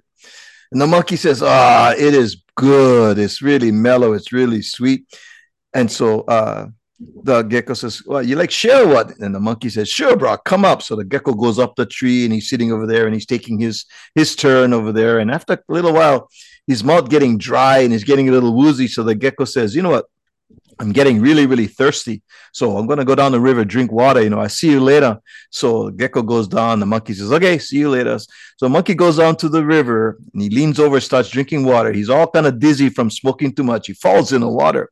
[0.73, 3.19] And the monkey says, "Ah, it is good.
[3.19, 4.13] It's really mellow.
[4.13, 5.05] It's really sweet."
[5.75, 6.67] And so uh,
[7.23, 9.19] the gecko says, Well, you like share what?
[9.19, 10.83] And the monkey says, Sure, bro, come up.
[10.83, 13.59] So the gecko goes up the tree and he's sitting over there and he's taking
[13.59, 15.19] his his turn over there.
[15.19, 16.29] And after a little while,
[16.67, 18.87] his mouth getting dry and he's getting a little woozy.
[18.87, 20.07] So the gecko says, You know what?
[20.81, 22.23] I'm getting really, really thirsty.
[22.53, 24.23] So I'm gonna go down the river, drink water.
[24.23, 25.21] You know, I see you later.
[25.51, 26.81] So gecko goes down.
[26.81, 28.19] The monkey says, Okay, see you later.
[28.57, 31.93] So monkey goes down to the river and he leans over, starts drinking water.
[31.93, 33.87] He's all kind of dizzy from smoking too much.
[33.87, 34.91] He falls in the water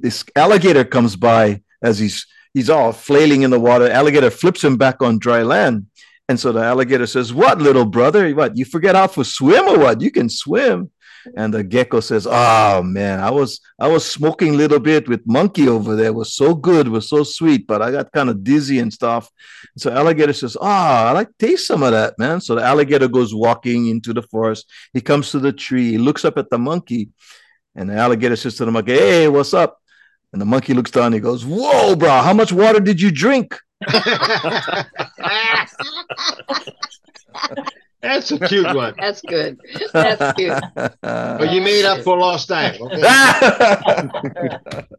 [0.00, 3.88] this alligator comes by as he's he's all flailing in the water.
[3.88, 5.86] Alligator flips him back on dry land.
[6.28, 8.30] And so the alligator says, What, little brother?
[8.32, 10.00] What, you forget how to swim or what?
[10.00, 10.90] You can swim.
[11.36, 15.26] And the gecko says, Oh man, I was I was smoking a little bit with
[15.26, 16.06] monkey over there.
[16.06, 18.92] It was so good, it was so sweet, but I got kind of dizzy and
[18.92, 19.30] stuff.
[19.76, 22.40] So alligator says, Oh, I like taste some of that, man.
[22.40, 24.70] So the alligator goes walking into the forest.
[24.92, 27.10] He comes to the tree, he looks up at the monkey,
[27.74, 29.78] and the alligator says to the monkey, Hey, what's up?
[30.32, 31.12] And the monkey looks down.
[31.12, 32.08] He goes, "Whoa, bro!
[32.08, 33.58] How much water did you drink?"
[38.02, 38.94] That's a cute one.
[38.98, 39.60] That's good.
[39.92, 40.58] That's cute.
[41.02, 42.74] But you made up for lost time.
[42.80, 43.02] Okay?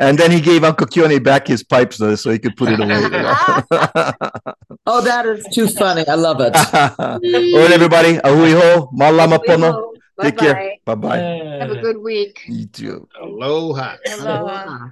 [0.00, 2.80] and then he gave Uncle Keone back his pipes though, so he could put it
[2.80, 3.00] away.
[3.02, 3.34] you know.
[4.88, 6.06] Oh, that is too funny.
[6.06, 6.54] I love it.
[6.54, 8.20] All right, everybody.
[8.22, 9.92] A hui hou, malama pono.
[10.22, 10.76] Take care.
[10.84, 11.08] Bye-bye.
[11.08, 11.58] Bye bye.
[11.58, 12.42] Have a good week.
[12.46, 13.08] You too.
[13.20, 13.96] Aloha.
[14.08, 14.90] Aloha.